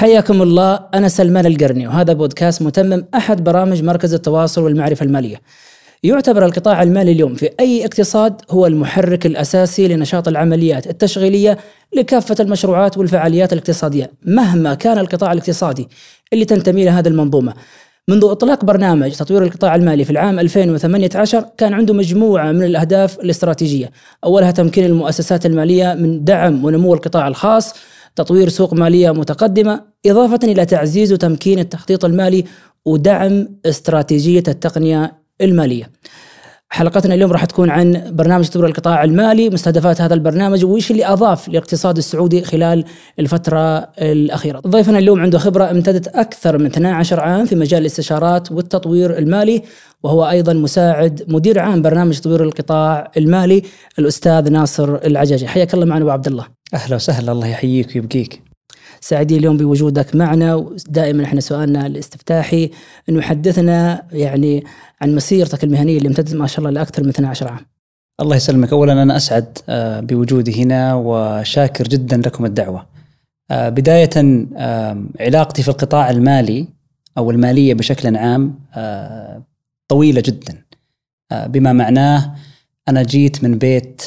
حياكم 0.00 0.42
الله 0.42 0.80
أنا 0.94 1.08
سلمان 1.08 1.46
القرني 1.46 1.86
وهذا 1.86 2.12
بودكاست 2.12 2.62
متمم 2.62 3.04
أحد 3.14 3.44
برامج 3.44 3.82
مركز 3.82 4.14
التواصل 4.14 4.62
والمعرفة 4.62 5.04
المالية. 5.04 5.40
يعتبر 6.02 6.44
القطاع 6.44 6.82
المالي 6.82 7.12
اليوم 7.12 7.34
في 7.34 7.50
أي 7.60 7.84
اقتصاد 7.84 8.40
هو 8.50 8.66
المحرك 8.66 9.26
الأساسي 9.26 9.88
لنشاط 9.88 10.28
العمليات 10.28 10.86
التشغيلية 10.86 11.58
لكافة 11.96 12.36
المشروعات 12.40 12.98
والفعاليات 12.98 13.52
الاقتصادية 13.52 14.10
مهما 14.24 14.74
كان 14.74 14.98
القطاع 14.98 15.32
الاقتصادي 15.32 15.88
اللي 16.32 16.44
تنتمي 16.44 16.84
له 16.84 16.98
هذه 16.98 17.08
المنظومة. 17.08 17.54
منذ 18.08 18.24
إطلاق 18.24 18.64
برنامج 18.64 19.12
تطوير 19.12 19.42
القطاع 19.42 19.74
المالي 19.74 20.04
في 20.04 20.10
العام 20.10 20.38
2018 20.38 21.44
كان 21.58 21.74
عنده 21.74 21.94
مجموعة 21.94 22.52
من 22.52 22.62
الأهداف 22.62 23.18
الاستراتيجية. 23.18 23.90
أولها 24.24 24.50
تمكين 24.50 24.84
المؤسسات 24.84 25.46
المالية 25.46 25.94
من 25.94 26.24
دعم 26.24 26.64
ونمو 26.64 26.94
القطاع 26.94 27.28
الخاص 27.28 27.74
تطوير 28.16 28.48
سوق 28.48 28.74
مالية 28.74 29.10
متقدمة 29.10 29.84
إضافة 30.06 30.40
إلى 30.44 30.66
تعزيز 30.66 31.12
وتمكين 31.12 31.58
التخطيط 31.58 32.04
المالي 32.04 32.44
ودعم 32.84 33.48
استراتيجية 33.66 34.42
التقنية 34.48 35.12
المالية. 35.40 35.90
حلقتنا 36.72 37.14
اليوم 37.14 37.32
راح 37.32 37.44
تكون 37.44 37.70
عن 37.70 38.10
برنامج 38.10 38.48
تطوير 38.48 38.66
القطاع 38.66 39.04
المالي 39.04 39.50
مستهدفات 39.50 40.00
هذا 40.00 40.14
البرنامج 40.14 40.64
وإيش 40.64 40.90
اللي 40.90 41.06
أضاف 41.06 41.48
للاقتصاد 41.48 41.96
السعودي 41.96 42.44
خلال 42.44 42.84
الفترة 43.18 43.78
الأخيرة. 43.98 44.60
ضيفنا 44.60 44.98
اليوم 44.98 45.20
عنده 45.20 45.38
خبرة 45.38 45.70
امتدت 45.70 46.08
أكثر 46.08 46.58
من 46.58 46.66
12 46.66 47.20
عام 47.20 47.46
في 47.46 47.56
مجال 47.56 47.80
الاستشارات 47.80 48.52
والتطوير 48.52 49.18
المالي 49.18 49.62
وهو 50.02 50.30
أيضا 50.30 50.52
مساعد 50.52 51.24
مدير 51.28 51.58
عام 51.58 51.82
برنامج 51.82 52.20
تطوير 52.20 52.42
القطاع 52.42 53.10
المالي 53.16 53.62
الأستاذ 53.98 54.50
ناصر 54.50 54.94
العجاجي. 54.94 55.48
حياك 55.48 55.74
الله 55.74 55.86
معنا 55.86 56.02
أبو 56.02 56.10
عبد 56.10 56.26
الله. 56.26 56.46
أهلا 56.74 56.96
وسهلا 56.96 57.32
الله 57.32 57.46
يحييك 57.46 57.96
ويبقيك. 57.96 58.49
سعيدين 59.00 59.38
اليوم 59.38 59.56
بوجودك 59.56 60.14
معنا 60.14 60.54
ودائما 60.54 61.24
إحنا 61.24 61.40
سؤالنا 61.40 61.86
الاستفتاحي 61.86 62.70
انه 63.08 63.20
حدثنا 63.20 64.06
يعني 64.12 64.64
عن 65.00 65.14
مسيرتك 65.14 65.64
المهنية 65.64 65.98
اللي 65.98 66.08
امتدت 66.08 66.34
ما 66.34 66.46
شاء 66.46 66.58
الله 66.58 66.70
لأكثر 66.70 67.02
من 67.02 67.08
12 67.08 67.48
عام. 67.48 67.66
الله 68.20 68.36
يسلمك 68.36 68.72
اولا 68.72 69.02
أنا 69.02 69.16
أسعد 69.16 69.58
آه، 69.68 70.00
بوجودي 70.00 70.62
هنا 70.62 70.94
وشاكر 70.94 71.88
جدا 71.88 72.16
لكم 72.16 72.44
الدعوة. 72.44 72.86
آه، 73.50 73.68
بداية 73.68 74.10
علاقتي 75.20 75.62
في 75.62 75.68
القطاع 75.68 76.10
المالي 76.10 76.66
أو 77.18 77.30
المالية 77.30 77.74
بشكل 77.74 78.16
عام 78.16 78.58
آه، 78.74 79.42
طويلة 79.88 80.22
جدا. 80.26 80.62
بما 81.32 81.72
معناه 81.72 82.34
أنا 82.88 83.02
جيت 83.02 83.44
من 83.44 83.58
بيت 83.58 84.02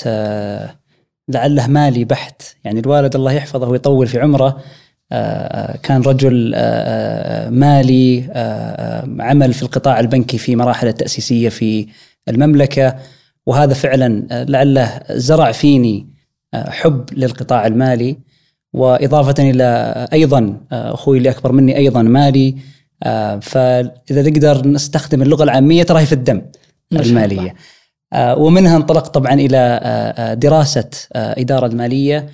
لعله 1.28 1.68
مالي 1.68 2.06
بحت 2.06 2.42
يعني 2.64 2.80
الوالد 2.80 3.16
الله 3.16 3.32
يحفظه 3.32 3.70
ويطول 3.70 4.08
في 4.08 4.20
عمره 4.20 4.64
كان 5.84 6.02
رجل 6.02 6.54
آه، 6.56 6.60
آه، 6.60 7.50
مالي 7.50 8.24
عمل 9.20 9.54
في 9.54 9.64
القطاع 9.64 10.00
البنكي 10.00 10.38
في 10.38 10.56
مراحل 10.56 10.88
التأسيسية 10.88 11.50
في 11.50 11.88
المملكة. 12.30 12.96
وهذا 13.46 13.74
فعلا 13.74 14.28
لعله 14.50 15.00
زرع 15.12 15.52
فيني 15.52 16.08
حب 16.56 17.06
للقطاع 17.14 17.68
المالي. 17.68 18.18
وإضافة 18.74 19.50
إلى 19.50 20.08
أيضا 20.14 20.58
أخوي 20.72 21.18
اللي 21.18 21.30
أكبر 21.30 21.52
مني 21.52 21.78
أيضا 21.78 22.02
مالي. 22.02 22.56
فإذا 23.42 24.22
نقدر 24.30 24.68
نستخدم 24.68 25.22
اللغة 25.22 25.44
العامية 25.44 25.84
ترى 25.84 25.97
هي 25.97 26.06
في 26.06 26.14
الدم 26.14 26.42
المالية. 26.94 27.56
ومنها 28.18 28.78
انطلقت 28.78 29.14
طبعا 29.14 29.34
إلى 29.34 30.36
دراسة 30.38 30.90
إدارة 31.16 31.66
المالية. 31.66 32.18
آه، 32.18 32.28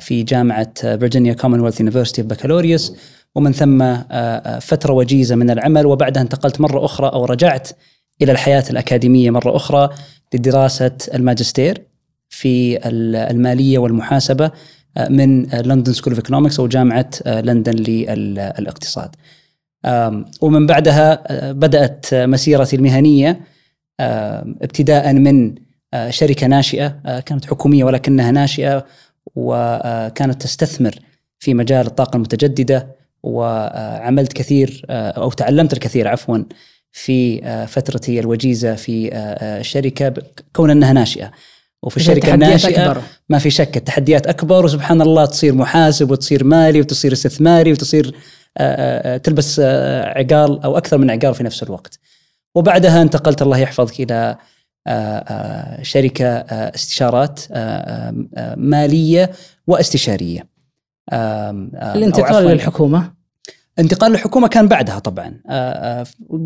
في 0.00 0.22
جامعة 0.22 0.72
Virginia 0.80 1.32
Commonwealth 1.32 1.80
University 1.80 2.22
بكالوريوس 2.22 2.96
ومن 3.34 3.52
ثم 3.52 3.82
آه، 3.82 4.06
آه، 4.10 4.58
فترة 4.58 4.92
وجيزة 4.92 5.36
من 5.36 5.50
العمل 5.50 5.86
وبعدها 5.86 6.22
انتقلت 6.22 6.60
مرة 6.60 6.84
أخرى 6.84 7.08
أو 7.08 7.24
رجعت 7.24 7.68
إلى 8.22 8.32
الحياة 8.32 8.64
الأكاديمية 8.70 9.30
مرة 9.30 9.56
أخرى 9.56 9.88
لدراسة 10.34 10.96
الماجستير 11.14 11.82
في 12.28 12.78
المالية 13.30 13.78
والمحاسبة 13.78 14.50
من 15.10 15.42
London 15.46 15.92
School 15.92 16.12
of 16.12 16.18
Economics 16.20 16.60
أو 16.60 16.66
جامعة 16.66 17.10
لندن 17.26 17.72
للإقتصاد. 17.72 19.10
ومن 20.40 20.66
بعدها 20.66 21.22
بدأت 21.52 22.14
مسيرتي 22.14 22.76
المهنية 22.76 23.40
ابتداء 24.00 25.12
من 25.12 25.54
شركة 26.08 26.46
ناشئة 26.46 27.20
كانت 27.20 27.44
حكومية 27.44 27.84
ولكنها 27.84 28.30
ناشئة 28.30 28.86
وكانت 29.36 30.42
تستثمر 30.42 30.94
في 31.38 31.54
مجال 31.54 31.86
الطاقة 31.86 32.16
المتجددة 32.16 32.96
وعملت 33.22 34.32
كثير 34.32 34.82
أو 34.90 35.30
تعلمت 35.30 35.72
الكثير 35.72 36.08
عفوا 36.08 36.38
في 36.92 37.40
فترتي 37.66 38.20
الوجيزة 38.20 38.74
في 38.74 39.10
الشركة 39.14 40.14
كون 40.52 40.70
أنها 40.70 40.92
ناشئة 40.92 41.30
وفي 41.82 41.96
الشركة 41.96 42.34
الناشئة 42.34 42.90
أكبر. 42.90 43.02
ما 43.28 43.38
في 43.38 43.50
شك 43.50 43.76
التحديات 43.76 44.26
أكبر 44.26 44.64
وسبحان 44.64 45.02
الله 45.02 45.24
تصير 45.24 45.54
محاسب 45.54 46.10
وتصير 46.10 46.44
مالي 46.44 46.80
وتصير 46.80 47.12
استثماري 47.12 47.72
وتصير 47.72 48.14
تلبس 49.24 49.60
عقال 50.04 50.62
أو 50.62 50.76
أكثر 50.76 50.98
من 50.98 51.10
عقال 51.10 51.34
في 51.34 51.44
نفس 51.44 51.62
الوقت 51.62 51.98
وبعدها 52.54 53.02
انتقلت 53.02 53.42
الله 53.42 53.58
يحفظك 53.58 54.00
إلى 54.00 54.14
آه، 54.14 54.30
آه، 54.30 54.38
شركة 55.82 56.26
آه، 56.26 56.74
استشارات 56.74 57.40
مالية 58.56 59.30
واستشارية. 59.66 60.48
الانتقال 61.12 62.44
للحكومة؟ 62.44 63.12
انتقال 63.78 64.12
للحكومة 64.12 64.48
كان 64.48 64.68
بعدها 64.68 64.98
طبعا. 64.98 65.40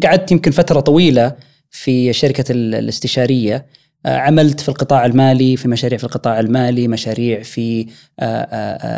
قعدت 0.04 0.32
يمكن 0.32 0.50
فترة 0.50 0.80
طويلة 0.80 1.34
في 1.70 2.12
شركة 2.12 2.44
الاستشارية. 2.53 3.66
عملت 4.06 4.60
في 4.60 4.69
القطاع 4.69 5.06
المالي 5.06 5.56
في 5.56 5.69
مشاريع 5.69 5.98
في 5.98 6.04
القطاع 6.04 6.41
المالي 6.41 6.88
مشاريع 6.88 7.42
في 7.42 7.86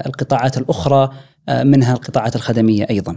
القطاعات 0.07 0.59
الأخرى 0.59 1.11
منها 1.49 1.93
القطاعات 1.93 2.37
الخدمية 2.37 2.87
أيضا. 2.91 3.17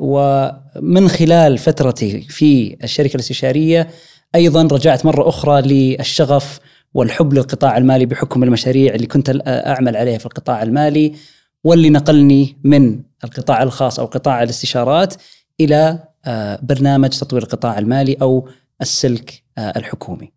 ومن 0.00 1.08
خلال 1.08 1.58
فترتي 1.58 2.20
في 2.20 2.76
الشركة 2.84 3.14
الاستشارية 3.14 3.88
أيضا 4.34 4.62
رجعت 4.62 5.06
مرة 5.06 5.28
أخرى 5.28 5.62
للشغف 5.62 6.60
والحب 6.94 7.32
للقطاع 7.34 7.76
المالي 7.76 8.06
بحكم 8.06 8.42
المشاريع 8.42 8.94
اللي 8.94 9.06
كنت 9.06 9.42
أعمل 9.46 9.96
عليها 9.96 10.18
في 10.18 10.26
القطاع 10.26 10.62
المالي 10.62 11.14
واللي 11.64 11.90
نقلني 11.90 12.56
من 12.64 13.00
القطاع 13.24 13.62
الخاص 13.62 14.00
أو 14.00 14.06
قطاع 14.06 14.42
الاستشارات 14.42 15.14
إلى 15.60 15.98
آه، 16.24 16.58
برنامج 16.62 17.08
تطوير 17.08 17.42
القطاع 17.42 17.78
المالي 17.78 18.16
أو 18.22 18.48
السلك 18.80 19.42
آه، 19.58 19.72
الحكومي. 19.76 20.32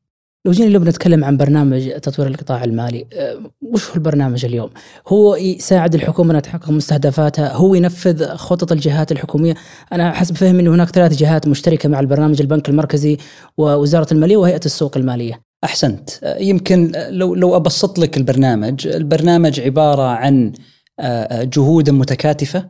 لو 0.48 0.54
جينا 0.54 0.68
اليوم 0.68 0.88
نتكلم 0.88 1.24
عن 1.24 1.38
برنامج 1.38 1.92
تطوير 1.92 2.28
القطاع 2.28 2.64
المالي 2.64 3.06
آه، 3.14 3.40
وش 3.62 3.90
هو 3.90 3.96
البرنامج 3.96 4.46
اليوم؟ 4.46 4.70
هو 5.08 5.36
يساعد 5.36 5.96
الحكومة 5.96 6.30
إنها 6.30 6.42
تحقق 6.42 6.70
مستهدفاتها 6.70 7.54
هو 7.54 7.76
ينفذ 7.76 8.26
خطط 8.26 8.72
الجهات 8.72 9.12
الحكومية. 9.12 9.56
أنا 9.94 10.14
حسب 10.14 10.36
فهمي 10.36 10.62
انه 10.62 10.76
هناك 10.76 10.90
ثلاث 10.90 11.18
جهات 11.18 11.48
مشتركة 11.48 11.90
مع 11.90 12.00
البرنامج 12.00 12.42
البنك 12.42 12.70
المركزي 12.70 13.18
ووزارة 13.58 14.14
المالية 14.14 14.38
وهيئة 14.38 14.62
السوق 14.66 14.98
المالية. 14.98 15.42
أحسنت. 15.64 16.10
آه، 16.24 16.38
يمكن 16.38 16.92
لو 17.10 17.36
لو 17.36 17.56
أبسط 17.56 18.00
لك 18.00 18.18
البرنامج. 18.18 18.88
البرنامج 18.88 19.60
عبارة 19.60 20.04
عن 20.04 20.54
آه، 21.00 21.44
جهود 21.44 21.90
متكاتفة 21.90 22.70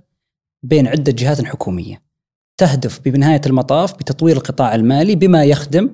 بين 0.63 0.88
عدة 0.88 1.11
جهات 1.11 1.45
حكومية 1.45 2.01
تهدف 2.57 2.99
بنهاية 3.05 3.41
المطاف 3.45 3.94
بتطوير 3.94 4.35
القطاع 4.38 4.75
المالي 4.75 5.15
بما 5.15 5.44
يخدم 5.44 5.89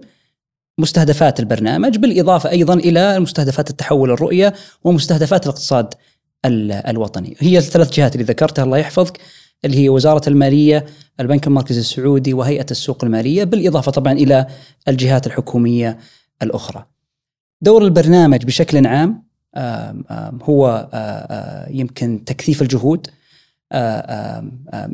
مستهدفات 0.77 1.39
البرنامج 1.39 1.97
بالإضافة 1.97 2.49
أيضا 2.49 2.73
إلى 2.73 3.19
مستهدفات 3.19 3.69
التحول 3.69 4.11
الرؤية 4.11 4.53
ومستهدفات 4.83 5.43
الاقتصاد 5.45 5.93
الوطني. 6.45 7.35
هي 7.39 7.57
الثلاث 7.57 7.91
جهات 7.91 8.15
اللي 8.15 8.23
ذكرتها 8.23 8.63
الله 8.63 8.77
يحفظك 8.77 9.19
اللي 9.65 9.77
هي 9.77 9.89
وزارة 9.89 10.29
المالية 10.29 10.85
البنك 11.19 11.47
المركزي 11.47 11.79
السعودي 11.79 12.33
وهيئة 12.33 12.65
السوق 12.71 13.03
المالية 13.03 13.43
بالإضافة 13.43 13.91
طبعا 13.91 14.13
إلى 14.13 14.47
الجهات 14.87 15.27
الحكومية 15.27 15.97
الأخرى. 16.41 16.85
دور 17.61 17.83
البرنامج 17.83 18.45
بشكل 18.45 18.87
عام 18.87 19.23
هو 20.43 20.89
يمكن 21.69 22.23
تكثيف 22.25 22.61
الجهود 22.61 23.07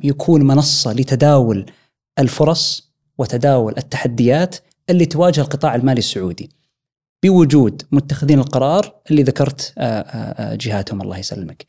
يكون 0.03 0.43
منصة 0.43 0.93
لتداول 0.93 1.65
الفرص 2.19 2.91
وتداول 3.17 3.73
التحديات 3.77 4.55
اللي 4.89 5.05
تواجه 5.05 5.41
القطاع 5.41 5.75
المالي 5.75 5.99
السعودي 5.99 6.49
بوجود 7.23 7.81
متخذين 7.91 8.39
القرار 8.39 8.95
اللي 9.11 9.23
ذكرت 9.23 9.73
آه، 9.77 9.81
آه، 9.81 10.53
آه، 10.53 10.55
جهاتهم 10.55 11.01
الله 11.01 11.17
يسلمك. 11.17 11.65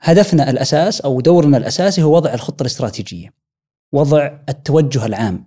هدفنا 0.00 0.50
الأساس 0.50 1.00
أو 1.00 1.20
دورنا 1.20 1.56
الأساسي 1.56 2.02
هو 2.02 2.16
وضع 2.16 2.34
الخطة 2.34 2.62
الاستراتيجية. 2.62 3.34
وضع 3.92 4.38
التوجه 4.48 5.06
العام 5.06 5.44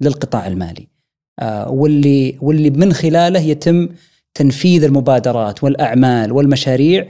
للقطاع 0.00 0.46
المالي. 0.46 0.88
واللي 1.66 2.38
واللي 2.40 2.70
من 2.70 2.92
خلاله 2.92 3.40
يتم 3.40 3.88
تنفيذ 4.34 4.84
المبادرات 4.84 5.64
والأعمال 5.64 6.32
والمشاريع 6.32 7.08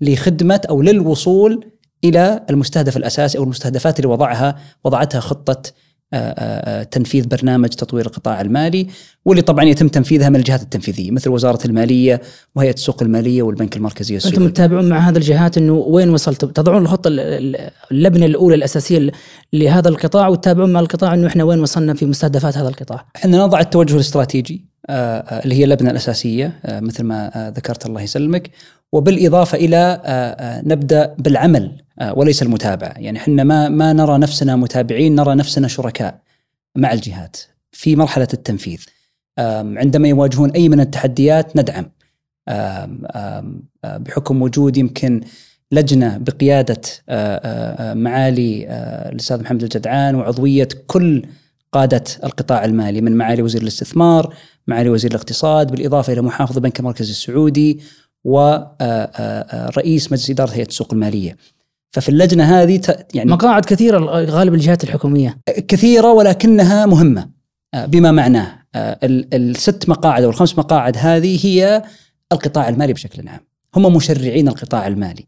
لخدمة 0.00 0.60
أو 0.68 0.82
للوصول 0.82 1.70
إلى 2.04 2.46
المستهدف 2.50 2.96
الأساسي 2.96 3.38
أو 3.38 3.44
المستهدفات 3.44 3.98
اللي 3.98 4.10
وضعها 4.10 4.58
وضعتها 4.84 5.20
خطة 5.20 5.62
تنفيذ 6.90 7.26
برنامج 7.26 7.68
تطوير 7.68 8.06
القطاع 8.06 8.40
المالي 8.40 8.86
واللي 9.24 9.42
طبعا 9.42 9.64
يتم 9.64 9.88
تنفيذها 9.88 10.28
من 10.28 10.36
الجهات 10.36 10.62
التنفيذية 10.62 11.10
مثل 11.10 11.30
وزارة 11.30 11.66
المالية 11.66 12.20
وهيئة 12.54 12.74
السوق 12.74 13.02
المالية 13.02 13.42
والبنك 13.42 13.76
المركزي 13.76 14.16
السعودي. 14.16 14.36
أنتم 14.36 14.48
تتابعون 14.50 14.88
مع 14.88 14.98
هذه 14.98 15.16
الجهات 15.16 15.58
إنه 15.58 15.72
وين 15.72 16.10
وصلتوا؟ 16.10 16.48
تضعون 16.48 16.82
الخطة 16.82 17.08
اللبنة 17.90 18.26
الأولى 18.26 18.54
الأساسية 18.54 19.10
لهذا 19.52 19.88
القطاع 19.88 20.28
وتتابعون 20.28 20.72
مع 20.72 20.80
القطاع 20.80 21.14
إنه 21.14 21.26
إحنا 21.26 21.44
وين 21.44 21.60
وصلنا 21.60 21.94
في 21.94 22.06
مستهدفات 22.06 22.56
هذا 22.56 22.68
القطاع. 22.68 23.06
إحنا 23.16 23.38
نضع 23.38 23.60
التوجه 23.60 23.94
الاستراتيجي 23.94 24.64
اللي 24.90 25.54
هي 25.54 25.64
اللبنة 25.64 25.90
الأساسية 25.90 26.60
مثل 26.68 27.04
ما 27.04 27.52
ذكرت 27.56 27.86
الله 27.86 28.02
يسلمك 28.02 28.50
وبالإضافة 28.92 29.58
إلى 29.58 30.02
نبدأ 30.66 31.14
بالعمل 31.18 31.82
آه، 31.98 32.18
وليس 32.18 32.42
المتابعة، 32.42 32.92
يعني 32.96 33.18
إحنا 33.18 33.44
ما 33.44 33.68
ما 33.68 33.92
نرى 33.92 34.18
نفسنا 34.18 34.56
متابعين، 34.56 35.14
نرى 35.14 35.34
نفسنا 35.34 35.68
شركاء 35.68 36.20
مع 36.76 36.92
الجهات 36.92 37.36
في 37.72 37.96
مرحلة 37.96 38.28
التنفيذ. 38.34 38.84
عندما 39.38 40.08
يواجهون 40.08 40.50
أي 40.50 40.68
من 40.68 40.80
التحديات 40.80 41.56
ندعم. 41.56 41.90
آه، 42.48 43.44
بحكم 43.84 44.42
وجود 44.42 44.76
يمكن 44.76 45.20
لجنة 45.72 46.18
بقيادة 46.18 46.80
آه، 47.08 47.94
معالي 47.94 48.66
الأستاذ 49.12 49.42
محمد 49.42 49.62
الجدعان 49.62 50.14
وعضوية 50.14 50.68
كل 50.86 51.22
قادة 51.72 52.04
القطاع 52.24 52.64
المالي 52.64 53.00
من 53.00 53.12
معالي 53.16 53.42
وزير 53.42 53.62
الاستثمار، 53.62 54.34
معالي 54.66 54.90
وزير 54.90 55.10
الاقتصاد، 55.10 55.70
بالإضافة 55.70 56.12
إلى 56.12 56.22
محافظ 56.22 56.56
البنك 56.56 56.80
المركزي 56.80 57.10
السعودي 57.10 57.80
ورئيس 58.26 60.12
مجلس 60.12 60.30
إدارة 60.30 60.50
هيئة 60.50 60.66
السوق 60.66 60.92
المالية. 60.92 61.36
ففي 61.90 62.08
اللجنة 62.08 62.44
هذه 62.44 62.80
يعني 63.14 63.30
مقاعد 63.30 63.64
كثيرة 63.64 63.98
غالب 64.24 64.54
الجهات 64.54 64.84
الحكومية. 64.84 65.38
كثيرة 65.68 66.12
ولكنها 66.12 66.86
مهمة 66.86 67.30
آه، 67.74 67.86
بما 67.86 68.10
معناه. 68.12 68.66
آه، 68.74 68.98
الست 69.04 69.88
مقاعد 69.88 70.22
أو 70.22 70.30
الخمس 70.30 70.58
مقاعد 70.58 70.96
هذه 70.96 71.46
هي 71.46 71.82
القطاع 72.32 72.68
المالي 72.68 72.92
بشكل 72.92 73.28
عام. 73.28 73.40
هم 73.76 73.96
مشرعين 73.96 74.48
القطاع 74.48 74.86
المالي. 74.86 75.26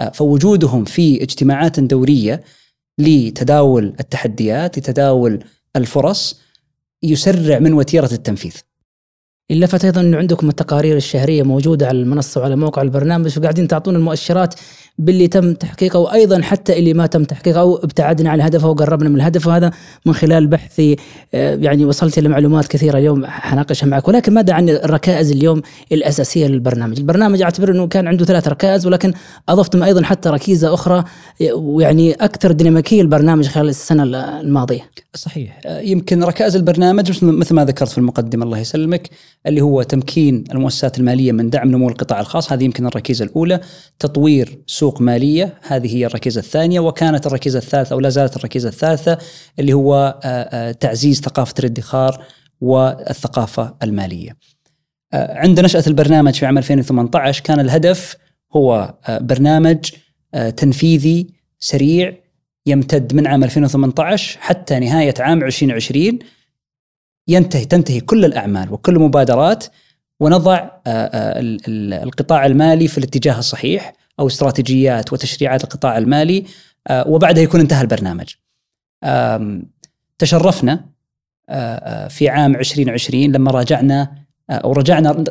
آه، 0.00 0.10
فوجودهم 0.10 0.84
في 0.84 1.22
اجتماعات 1.22 1.80
دورية 1.80 2.44
لتداول 2.98 3.94
التحديات 4.00 4.78
لتداول 4.78 5.44
الفرص 5.76 6.40
يسرع 7.02 7.58
من 7.58 7.72
وتيرة 7.72 8.12
التنفيذ. 8.12 8.54
لفت 9.50 9.84
أيضا 9.84 10.00
انه 10.00 10.16
عندكم 10.16 10.48
التقارير 10.48 10.96
الشهرية 10.96 11.42
موجودة 11.42 11.86
على 11.86 12.00
المنصة 12.00 12.40
وعلى 12.40 12.56
موقع 12.56 12.82
البرنامج 12.82 13.38
وقاعدين 13.38 13.68
تعطون 13.68 13.96
المؤشرات 13.96 14.54
باللي 14.98 15.28
تم 15.28 15.54
تحقيقه 15.54 15.98
وأيضا 15.98 16.42
حتى 16.42 16.78
اللي 16.78 16.94
ما 16.94 17.06
تم 17.06 17.24
تحقيقه 17.24 17.60
أو 17.60 17.76
ابتعدنا 17.76 18.30
عن 18.30 18.38
الهدف 18.38 18.64
وقربنا 18.64 19.08
من 19.08 19.16
الهدف 19.16 19.46
وهذا 19.46 19.70
من 20.06 20.14
خلال 20.14 20.46
بحثي 20.46 20.96
آه، 21.34 21.54
يعني 21.54 21.84
وصلت 21.84 22.18
إلى 22.18 22.28
معلومات 22.28 22.66
كثيرة 22.66 22.98
اليوم 22.98 23.26
حناقشها 23.26 23.86
معك 23.86 24.08
ولكن 24.08 24.34
ماذا 24.34 24.54
عن 24.54 24.68
الركائز 24.68 25.32
اليوم 25.32 25.62
الأساسية 25.92 26.46
للبرنامج؟ 26.46 26.98
البرنامج 26.98 27.42
أعتبر 27.42 27.70
إنه 27.70 27.86
كان 27.86 28.08
عنده 28.08 28.24
ثلاث 28.24 28.48
ركائز 28.48 28.86
ولكن 28.86 29.12
أضفتم 29.48 29.82
أيضا 29.82 30.02
حتى 30.02 30.28
ركيزة 30.28 30.74
أخرى 30.74 31.04
ويعني 31.52 32.12
أكثر 32.12 32.52
ديناميكية 32.52 33.02
البرنامج 33.02 33.46
خلال 33.46 33.68
السنة 33.68 34.02
الماضية. 34.40 34.90
صحيح 35.14 35.60
آه، 35.66 35.80
يمكن 35.80 36.24
ركائز 36.24 36.56
البرنامج 36.56 37.24
مثل 37.24 37.54
ما 37.54 37.64
ذكرت 37.64 37.88
في 37.88 37.98
المقدمة 37.98 38.44
الله 38.44 38.58
يسلمك 38.58 39.10
اللي 39.46 39.60
هو 39.60 39.82
تمكين 39.82 40.44
المؤسسات 40.52 40.98
المالية 40.98 41.32
من 41.32 41.50
دعم 41.50 41.70
نمو 41.70 41.88
القطاع 41.88 42.20
الخاص. 42.20 42.52
هذه 42.52 42.64
يمكن 42.64 42.86
الركيزة 42.86 43.24
الأولى. 43.24 43.60
تطوير 43.98 44.58
سوق 44.66 45.00
مالية 45.00 45.54
هذه 45.62 45.96
هي 45.96 46.06
الركيزة 46.06 46.38
الثانية. 46.38 46.80
وكانت 46.80 47.26
الركيزة 47.26 47.58
الثالثة 47.58 47.92
أو 47.92 48.00
لا 48.00 48.08
زالت 48.08 48.36
الركيزة 48.36 48.68
الثالثة 48.68 49.18
اللي 49.58 49.72
هو 49.72 50.20
آه، 50.24 50.28
آه، 50.28 50.72
تعزيز 50.72 51.20
ثقافة 51.20 51.54
الادخار 51.58 52.24
والثقافة 52.60 53.74
المالية. 53.82 54.36
عند 55.14 55.60
نشأة 55.60 55.84
البرنامج 55.86 56.34
في 56.34 56.46
عام 56.46 56.58
2018 56.58 57.42
كان 57.42 57.60
الهدف 57.60 58.16
هو 58.56 58.94
برنامج 59.08 59.90
تنفيذي 60.56 61.26
سريع 61.58 62.14
يمتد 62.66 63.14
من 63.14 63.26
عام 63.26 63.44
2018 63.44 64.38
حتى 64.40 64.78
نهاية 64.78 65.14
عام 65.20 65.42
2020 65.42 66.18
ينتهي 67.28 67.64
تنتهي 67.64 68.00
كل 68.00 68.24
الأعمال 68.24 68.72
وكل 68.72 68.96
المبادرات 68.96 69.64
ونضع 70.20 70.54
آه، 70.54 70.70
آه، 70.86 71.40
القطاع 72.02 72.46
المالي 72.46 72.88
في 72.88 72.98
الاتجاه 72.98 73.38
الصحيح 73.38 73.92
أو 74.20 74.26
استراتيجيات 74.26 75.12
وتشريعات 75.12 75.64
القطاع 75.64 75.98
المالي 75.98 76.44
آه، 76.88 77.08
وبعدها 77.08 77.42
يكون 77.42 77.60
انتهى 77.60 77.80
البرنامج. 77.80 78.34
تشرفنا 80.18 80.84
في 82.08 82.28
عام 82.28 82.56
2020 82.56 83.32
لما 83.32 83.50
راجعنا 83.50 84.14
أو 84.50 84.72
رجعنا 84.72 85.24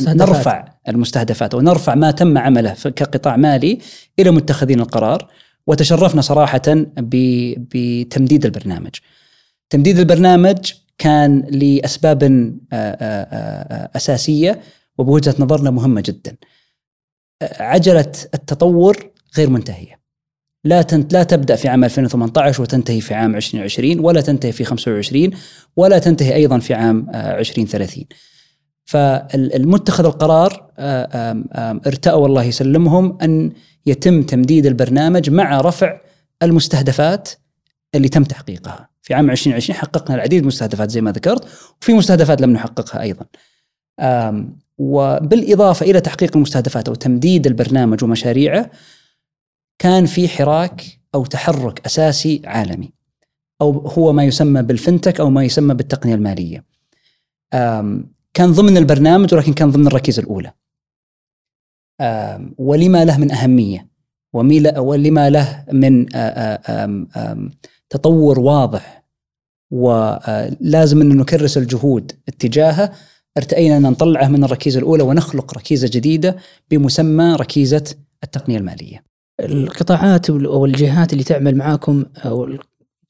نرفع 0.00 0.64
المستهدفات 0.88 1.54
ونرفع 1.54 1.94
ما 1.94 2.10
تم 2.10 2.38
عمله 2.38 2.72
كقطاع 2.72 3.36
مالي 3.36 3.78
إلى 4.18 4.30
متخذين 4.30 4.80
القرار 4.80 5.30
وتشرفنا 5.66 6.22
صراحة 6.22 6.62
بتمديد 6.96 8.44
البرنامج. 8.44 8.94
تمديد 9.70 9.98
البرنامج 9.98 10.72
كان 10.98 11.40
لأسباب 11.40 12.22
آه، 12.22 12.56
آه، 12.72 12.96
آه، 13.02 13.90
أساسية 13.96 14.60
وبوجهة 14.98 15.34
نظرنا 15.38 15.70
مهمة 15.70 16.02
جدا. 16.06 16.36
عجلة 17.42 18.12
التطور 18.34 19.10
غير 19.36 19.50
منتهية. 19.50 20.00
لا 20.64 20.82
تنت 20.82 21.12
لا 21.12 21.22
تبدأ 21.22 21.56
في 21.56 21.68
عام 21.68 21.84
2018 21.84 22.62
وتنتهي 22.62 23.00
في 23.00 23.14
عام 23.14 23.36
2020 23.36 24.00
ولا 24.00 24.20
تنتهي 24.20 24.52
في 24.52 24.64
25 24.64 25.30
ولا 25.76 25.98
تنتهي 25.98 26.34
أيضا 26.34 26.58
في 26.58 26.74
عام 26.74 27.10
2030. 27.14 28.04
فالمتخذ 28.84 30.04
القرار 30.04 30.70
ارتأوا 31.86 32.26
الله 32.26 32.42
يسلمهم 32.42 33.18
أن 33.22 33.52
يتم 33.86 34.22
تمديد 34.22 34.66
البرنامج 34.66 35.30
مع 35.30 35.60
رفع 35.60 36.00
المستهدفات 36.42 37.30
اللي 37.94 38.08
تم 38.08 38.24
تحقيقها. 38.24 38.95
في 39.06 39.14
عام 39.14 39.30
2020 39.30 39.78
حققنا 39.78 40.14
العديد 40.16 40.38
من 40.38 40.42
المستهدفات 40.42 40.90
زي 40.90 41.00
ما 41.00 41.12
ذكرت 41.12 41.48
وفي 41.82 41.94
مستهدفات 41.94 42.40
لم 42.40 42.50
نحققها 42.50 43.02
أيضا. 43.02 43.26
وبالإضافة 44.78 45.86
إلى 45.86 46.00
تحقيق 46.00 46.36
المستهدفات 46.36 46.88
أو 46.88 46.94
تمديد 46.94 47.46
البرنامج 47.46 48.04
ومشاريعه 48.04 48.70
كان 49.78 50.06
في 50.06 50.28
حراك 50.28 50.84
أو 51.14 51.24
تحرك 51.24 51.86
أساسي 51.86 52.42
عالمي 52.44 52.92
أو 53.60 53.88
هو 53.88 54.12
ما 54.12 54.24
يسمى 54.24 54.62
بالفنتك 54.62 55.20
أو 55.20 55.30
ما 55.30 55.44
يسمى 55.44 55.74
بالتقنية 55.74 56.14
المالية. 56.14 56.64
كان 58.34 58.52
ضمن 58.52 58.76
البرنامج 58.76 59.34
ولكن 59.34 59.52
كان 59.52 59.70
ضمن 59.70 59.86
الركيزة 59.86 60.22
الأولى. 60.22 60.52
ولما 62.58 63.04
له 63.04 63.18
من 63.18 63.32
أهمية 63.32 63.88
ولما 64.32 65.30
له 65.30 65.64
من 65.72 66.06
تطور 67.90 68.40
واضح 68.40 69.04
ولازم 69.72 71.00
أن 71.00 71.16
نكرس 71.16 71.58
الجهود 71.58 72.12
اتجاهه. 72.28 72.92
ارتأينا 73.38 73.76
أن 73.76 73.82
نطلعه 73.82 74.28
من 74.28 74.44
الركيزة 74.44 74.78
الأولى 74.78 75.02
ونخلق 75.02 75.54
ركيزة 75.54 75.90
جديدة 75.92 76.36
بمسمى 76.70 77.36
ركيزة 77.40 77.84
التقنية 78.24 78.58
المالية. 78.58 79.04
القطاعات 79.40 80.30
والجهات 80.30 81.12
اللي 81.12 81.24
تعمل 81.24 81.56
معاكم 81.56 82.04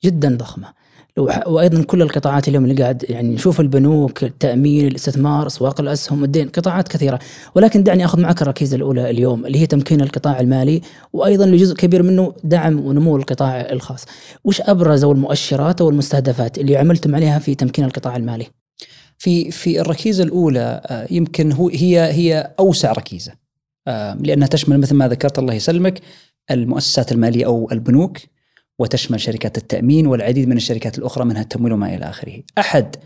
جدا 0.04 0.36
ضخمة. 0.36 0.72
وأيضا 1.18 1.82
كل 1.82 2.02
القطاعات 2.02 2.48
اليوم 2.48 2.64
اللي 2.64 2.82
قاعد 2.82 3.04
يعني 3.08 3.28
نشوف 3.28 3.60
البنوك، 3.60 4.24
التأمين، 4.24 4.86
الاستثمار، 4.86 5.46
أسواق 5.46 5.80
الأسهم، 5.80 6.24
الدين، 6.24 6.48
قطاعات 6.48 6.88
كثيرة، 6.88 7.18
ولكن 7.54 7.82
دعني 7.82 8.04
أخذ 8.04 8.20
معك 8.20 8.42
الركيزة 8.42 8.76
الأولى 8.76 9.10
اليوم 9.10 9.46
اللي 9.46 9.58
هي 9.58 9.66
تمكين 9.66 10.00
القطاع 10.00 10.40
المالي 10.40 10.80
وأيضا 11.12 11.46
لجزء 11.46 11.74
كبير 11.74 12.02
منه 12.02 12.34
دعم 12.44 12.86
ونمو 12.86 13.16
القطاع 13.16 13.60
الخاص. 13.60 14.04
وش 14.44 14.60
أبرز 14.60 15.04
أو 15.04 15.12
المؤشرات 15.12 15.80
أو 15.80 15.88
المستهدفات 15.88 16.58
اللي 16.58 16.76
عملتم 16.76 17.14
عليها 17.14 17.38
في 17.38 17.54
تمكين 17.54 17.84
القطاع 17.84 18.16
المالي؟ 18.16 18.46
في 19.18 19.50
في 19.50 19.80
الركيزة 19.80 20.24
الأولى 20.24 20.80
آه، 20.86 21.06
يمكن 21.10 21.52
هو 21.52 21.68
هي 21.68 22.12
هي 22.12 22.54
أوسع 22.58 22.92
ركيزة 22.92 23.32
آه، 23.88 24.14
لأنها 24.14 24.48
تشمل 24.48 24.80
مثل 24.80 24.94
ما 24.94 25.08
ذكرت 25.08 25.38
الله 25.38 25.54
يسلمك 25.54 26.00
المؤسسات 26.50 27.12
المالية 27.12 27.46
أو 27.46 27.68
البنوك 27.72 28.18
وتشمل 28.78 29.20
شركات 29.20 29.58
التأمين 29.58 30.06
والعديد 30.06 30.48
من 30.48 30.56
الشركات 30.56 30.98
الأخرى 30.98 31.24
منها 31.24 31.42
التمويل 31.42 31.72
وما 31.72 31.94
إلى 31.94 32.04
آخره. 32.04 32.42
أحد 32.58 32.96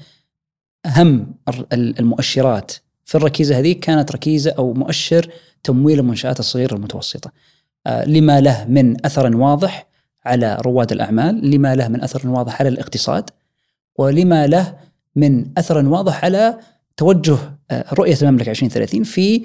أهم 0.87 1.35
المؤشرات 1.73 2.73
في 3.05 3.15
الركيزة 3.15 3.59
هذه 3.59 3.73
كانت 3.73 4.13
ركيزة 4.13 4.51
أو 4.51 4.73
مؤشر 4.73 5.31
تمويل 5.63 5.99
المنشآت 5.99 6.41
الصغيرة 6.41 6.75
المتوسطة. 6.75 7.33
آه، 7.87 8.05
لما 8.05 8.41
له 8.41 8.65
من 8.69 9.07
أثر 9.07 9.37
واضح 9.37 9.87
على 10.25 10.59
رواد 10.61 10.93
الأعمال 10.93 11.51
لما 11.51 11.75
له 11.75 11.89
من 11.89 12.03
أثر 12.03 12.29
واضح 12.29 12.61
على 12.61 12.69
الاقتصاد 12.69 13.31
ولما 13.99 14.47
له 14.47 14.77
من 15.17 15.47
أثر 15.59 15.87
واضح 15.87 16.25
على 16.25 16.59
توجه 16.97 17.39
آه، 17.71 17.85
رؤية 17.95 18.17
المملكة 18.23 18.51
2030 18.51 19.03
في 19.03 19.45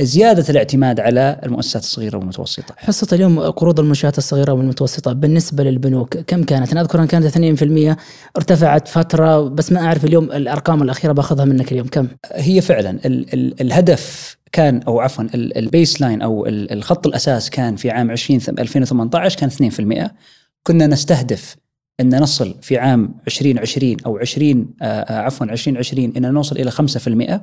زيادة 0.00 0.44
الاعتماد 0.48 1.00
على 1.00 1.40
المؤسسات 1.46 1.82
الصغيرة 1.82 2.16
والمتوسطة. 2.18 2.74
حصة 2.76 3.06
اليوم 3.12 3.40
قروض 3.40 3.80
المنشآت 3.80 4.18
الصغيرة 4.18 4.52
والمتوسطة 4.52 5.12
بالنسبة 5.12 5.64
للبنوك 5.64 6.18
كم 6.18 6.42
كانت؟ 6.42 6.72
أنا 6.72 6.80
أذكر 6.80 7.02
أن 7.02 7.06
كانت 7.06 7.94
2% 7.94 7.96
ارتفعت 8.36 8.88
فترة 8.88 9.48
بس 9.48 9.72
ما 9.72 9.80
أعرف 9.80 10.04
اليوم 10.04 10.24
الأرقام 10.24 10.82
الأخيرة 10.82 11.12
باخذها 11.12 11.44
منك 11.44 11.72
اليوم 11.72 11.86
كم؟ 11.86 12.08
هي 12.32 12.60
فعلا 12.60 12.90
ال 12.90 13.34
ال 13.34 13.60
الهدف 13.60 14.36
كان 14.52 14.80
أو 14.82 15.00
عفوا 15.00 15.24
ال 15.34 16.00
baseline 16.00 16.22
أو 16.22 16.46
الخط 16.46 17.06
الأساس 17.06 17.50
كان 17.50 17.76
في 17.76 17.90
عام 17.90 18.10
20 18.10 18.40
2018 18.58 19.38
كان 19.38 19.50
2% 20.06 20.10
كنا 20.62 20.86
نستهدف 20.86 21.56
أن 22.00 22.20
نصل 22.20 22.54
في 22.62 22.78
عام 22.78 23.14
2020 23.26 23.96
أو 24.06 24.18
20 24.18 24.74
آه، 24.82 24.84
آه، 24.84 25.20
عفوا 25.20 25.46
2020 25.46 26.12
ان 26.16 26.32
نوصل 26.32 26.56
إلى 26.56 26.70
5% 26.70 27.40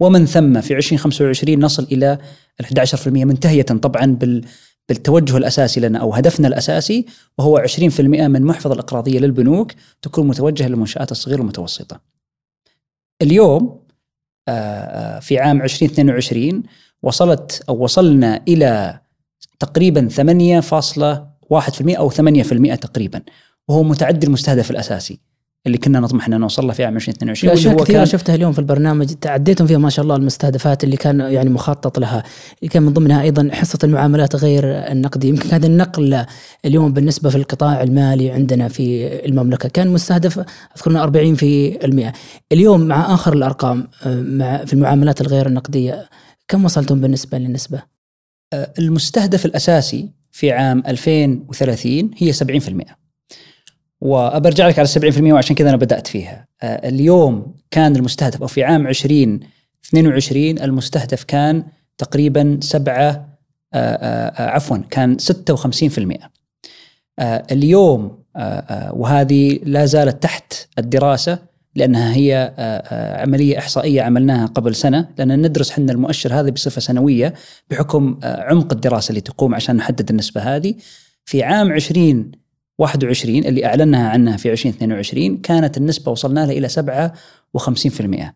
ومن 0.00 0.26
ثم 0.26 0.60
في 0.60 0.76
2025 0.76 1.58
نصل 1.58 1.82
إلى 1.82 2.18
11% 2.62 3.08
منتهية 3.08 3.62
طبعا 3.62 4.06
بال 4.06 4.44
بالتوجه 4.88 5.36
الأساسي 5.36 5.80
لنا 5.80 5.98
أو 5.98 6.14
هدفنا 6.14 6.48
الأساسي 6.48 7.06
وهو 7.38 7.58
20% 7.58 8.00
من 8.00 8.42
محفظة 8.42 8.74
الإقراضية 8.74 9.18
للبنوك 9.18 9.72
تكون 10.02 10.28
متوجهة 10.28 10.68
للمنشآت 10.68 11.12
الصغيرة 11.12 11.38
والمتوسطة. 11.38 12.00
اليوم 13.22 13.84
آه، 14.48 15.18
في 15.18 15.38
عام 15.38 15.62
2022 15.62 16.62
وصلت 17.02 17.64
أو 17.68 17.84
وصلنا 17.84 18.42
إلى 18.48 19.00
تقريبا 19.58 20.08
8.1% 20.08 21.96
أو 21.98 22.10
8% 22.10 22.74
تقريبا 22.74 23.22
وهو 23.68 23.82
متعدي 23.82 24.26
المستهدف 24.26 24.70
الأساسي 24.70 25.20
اللي 25.66 25.78
كنا 25.78 26.00
نطمح 26.00 26.26
ان 26.26 26.40
نوصل 26.40 26.66
له 26.66 26.72
في 26.72 26.84
عام 26.84 26.96
2022 26.96 27.52
اشياء 27.52 27.74
كثيره 27.76 27.96
كان 27.96 28.06
شفتها 28.06 28.34
اليوم 28.34 28.52
في 28.52 28.58
البرنامج 28.58 29.06
تعديتم 29.06 29.66
فيها 29.66 29.78
ما 29.78 29.90
شاء 29.90 30.02
الله 30.02 30.16
المستهدفات 30.16 30.84
اللي 30.84 30.96
كان 30.96 31.20
يعني 31.20 31.50
مخطط 31.50 31.98
لها. 31.98 32.22
اللي 32.58 32.68
كان 32.68 32.82
من 32.82 32.92
ضمنها 32.92 33.22
أيضا 33.22 33.48
حصة 33.52 33.78
المعاملات 33.84 34.36
غير 34.36 34.64
النقديه 34.64 35.28
يمكن 35.28 35.48
هذا 35.50 35.66
النقل 35.66 36.24
اليوم 36.64 36.92
بالنسبة 36.92 37.30
في 37.30 37.36
القطاع 37.36 37.82
المالي 37.82 38.30
عندنا 38.30 38.68
في 38.68 39.06
المملكة 39.26 39.68
كان 39.68 39.88
مستهدف 39.88 40.44
أذكر 40.76 41.02
40 41.02 41.34
في 41.34 41.84
المئة. 41.84 42.12
اليوم 42.52 42.80
مع 42.80 43.14
آخر 43.14 43.32
الأرقام 43.32 43.88
مع 44.06 44.64
في 44.64 44.72
المعاملات 44.72 45.20
الغير 45.20 45.46
النقدية 45.46 46.08
كم 46.48 46.64
وصلتم 46.64 47.00
بالنسبة 47.00 47.38
للنسبة؟ 47.38 47.82
المستهدف 48.78 49.46
الأساسي 49.46 50.10
في 50.30 50.52
عام 50.52 50.82
2030 50.86 52.10
هي 52.16 52.32
70% 52.32 53.03
وابرجع 54.04 54.68
لك 54.68 54.78
على 54.78 54.88
70% 54.88 55.32
وعشان 55.32 55.56
كذا 55.56 55.68
أنا 55.68 55.76
بدأت 55.76 56.06
فيها. 56.06 56.46
آه، 56.62 56.88
اليوم 56.88 57.54
كان 57.70 57.96
المستهدف 57.96 58.42
أو 58.42 58.46
في 58.46 58.64
عام 58.64 58.86
2022 58.86 60.58
المستهدف 60.58 61.24
كان 61.24 61.64
تقريبا 61.98 62.58
7 62.62 62.94
آه، 63.02 63.26
آه، 63.74 64.50
عفوا 64.50 64.76
كان 64.90 65.16
56%. 65.18 66.30
اليوم 67.52 68.24
وهذه 68.90 69.58
لا 69.62 69.86
زالت 69.86 70.22
تحت 70.22 70.54
الدراسة 70.78 71.38
لأنها 71.74 72.14
هي 72.14 72.54
عملية 73.20 73.58
إحصائية 73.58 74.02
عملناها 74.02 74.46
قبل 74.46 74.74
سنة 74.74 75.08
لأن 75.18 75.46
ندرس 75.46 75.70
حنا 75.70 75.92
المؤشر 75.92 76.40
هذا 76.40 76.50
بصفة 76.50 76.80
سنوية 76.80 77.34
بحكم 77.70 78.18
عمق 78.24 78.72
الدراسة 78.72 79.08
اللي 79.10 79.20
تقوم 79.20 79.54
عشان 79.54 79.76
نحدد 79.76 80.10
النسبة 80.10 80.40
هذه. 80.40 80.74
في 81.24 81.42
عام 81.42 81.72
20 81.72 82.43
21 82.78 83.38
اللي 83.38 83.66
أعلنها 83.66 84.08
عنها 84.08 84.36
في 84.36 84.52
2022 84.52 85.36
كانت 85.36 85.76
النسبة 85.76 86.12
وصلنا 86.12 86.46
لها 86.46 86.52
إلى 86.52 86.68
57% 88.28 88.32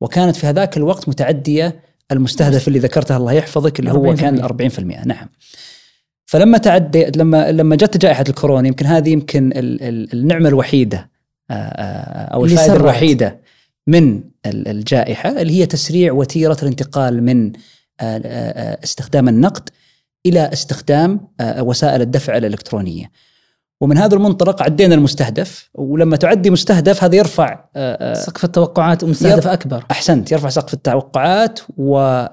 وكانت 0.00 0.36
في 0.36 0.46
هذاك 0.46 0.76
الوقت 0.76 1.08
متعدية 1.08 1.80
المستهدف 2.12 2.68
اللي 2.68 2.78
ذكرته 2.78 3.16
الله 3.16 3.32
يحفظك 3.32 3.80
اللي 3.80 3.92
هو 3.92 4.14
كان 4.14 4.42
40% 4.70 5.06
نعم. 5.06 5.28
فلما 6.26 6.58
تعدي 6.58 7.10
لما 7.16 7.52
لما 7.52 7.76
جت 7.76 7.96
جائحة 7.96 8.24
الكورونا 8.28 8.68
يمكن 8.68 8.86
هذه 8.86 9.10
يمكن 9.10 9.52
النعمة 9.54 10.48
الوحيدة 10.48 11.10
آه، 11.50 11.54
آه، 11.54 12.34
أو 12.34 12.44
الفائدة 12.44 12.76
الوحيدة 12.76 13.40
من 13.86 14.22
الجائحة 14.46 15.30
اللي 15.40 15.60
هي 15.60 15.66
تسريع 15.66 16.12
وتيرة 16.12 16.56
الانتقال 16.62 17.22
من 17.22 17.52
آه، 18.00 18.78
استخدام 18.84 19.28
النقد 19.28 19.68
إلى 20.26 20.52
استخدام 20.52 21.28
وسائل 21.58 22.00
الدفع 22.00 22.36
الإلكترونية. 22.36 23.10
ومن 23.80 23.98
هذا 23.98 24.14
المنطلق 24.14 24.62
عدينا 24.62 24.94
المستهدف 24.94 25.70
ولما 25.74 26.16
تعدي 26.16 26.50
مستهدف 26.50 27.04
هذا 27.04 27.16
يرفع 27.16 27.64
آه، 27.76 28.12
آه، 28.12 28.14
سقف 28.14 28.44
التوقعات 28.44 29.04
ومستهدف 29.04 29.46
أكبر. 29.46 29.84
أحسنت 29.90 30.32
يرفع 30.32 30.48
سقف 30.48 30.74
التوقعات 30.74 31.60
وتم 31.76 32.30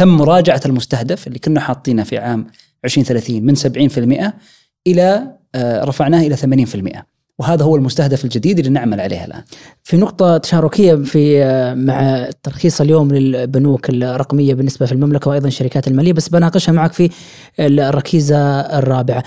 آه، 0.00 0.04
مراجعة 0.04 0.60
المستهدف 0.66 1.26
اللي 1.26 1.38
كنا 1.38 1.60
حاطينه 1.60 2.02
في 2.02 2.18
عام 2.18 2.46
2030 2.84 3.44
من 3.44 3.54
70% 3.54 4.34
إلى 4.86 5.32
رفعناه 5.56 6.20
إلى 6.20 6.36
80% 6.36 7.11
وهذا 7.38 7.64
هو 7.64 7.76
المستهدف 7.76 8.24
الجديد 8.24 8.58
اللي 8.58 8.70
نعمل 8.70 9.00
عليه 9.00 9.24
الآن. 9.24 9.42
في 9.84 9.96
نقطة 9.96 10.36
تشاركية 10.38 10.94
في 10.94 11.44
مع 11.74 12.30
ترخيص 12.42 12.80
اليوم 12.80 13.12
للبنوك 13.12 13.90
الرقمية 13.90 14.54
بالنسبة 14.54 14.86
في 14.86 14.92
المملكة 14.92 15.28
وأيضا 15.28 15.48
الشركات 15.48 15.88
المالية 15.88 16.12
بس 16.12 16.28
بناقشها 16.28 16.72
معك 16.72 16.92
في 16.92 17.10
الركيزة 17.60 18.60
الرابعة. 18.60 19.22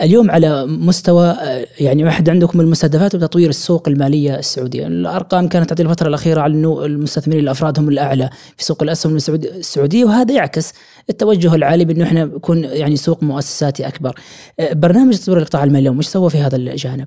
اليوم 0.00 0.30
على 0.30 0.66
مستوى 0.66 1.36
يعني 1.80 2.04
واحد 2.04 2.28
عندكم 2.28 2.60
المستهدفات 2.60 3.14
وتطوير 3.14 3.48
السوق 3.48 3.88
المالية 3.88 4.38
السعودية، 4.38 4.86
الأرقام 4.86 5.48
كانت 5.48 5.68
تعطي 5.68 5.82
الفترة 5.82 6.08
الأخيرة 6.08 6.40
على 6.40 6.54
انه 6.54 6.84
المستثمرين 6.84 7.40
الافراد 7.40 7.78
هم 7.78 7.88
الأعلى 7.88 8.30
في 8.56 8.64
سوق 8.64 8.82
الأسهم 8.82 9.16
السعودية 9.16 10.04
وهذا 10.04 10.34
يعكس 10.34 10.72
التوجه 11.10 11.54
العالي 11.54 11.84
بأنه 11.84 12.04
إحنا 12.04 12.24
نكون 12.24 12.64
يعني 12.64 12.96
سوق 12.96 13.22
مؤسساتي 13.22 13.88
أكبر. 13.88 14.14
برنامج 14.72 15.18
تطوير 15.18 15.38
القطاع 15.38 15.64
المالي 15.64 15.78
اليوم 15.80 15.98
وش 15.98 16.06
سوى 16.06 16.30
في 16.30 16.38
هذا 16.38 16.56
الجانب؟ 16.56 17.06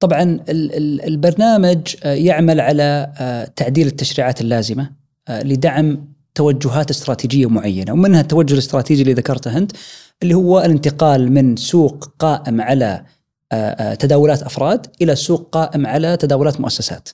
طبعا 0.00 0.40
البرنامج 0.48 1.96
آه، 2.02 2.12
يعمل 2.14 2.60
على 2.60 3.12
آه، 3.18 3.44
تعديل 3.56 3.86
التشريعات 3.86 4.40
اللازمة 4.40 4.90
آه، 5.28 5.42
لدعم 5.42 6.08
توجهات 6.34 6.90
استراتيجية 6.90 7.48
معينة 7.48 7.92
ومنها 7.92 8.20
التوجه 8.20 8.52
الاستراتيجي 8.52 9.02
اللي 9.02 9.14
ذكرته 9.14 9.56
أنت 9.56 9.72
اللي 10.22 10.34
هو 10.34 10.60
الانتقال 10.60 11.32
من 11.32 11.56
سوق 11.56 12.14
قائم 12.18 12.60
على 12.60 13.04
تداولات 13.98 14.42
أفراد 14.42 14.86
إلى 15.02 15.16
سوق 15.16 15.48
قائم 15.52 15.86
على 15.86 16.16
تداولات 16.16 16.60
مؤسسات. 16.60 17.08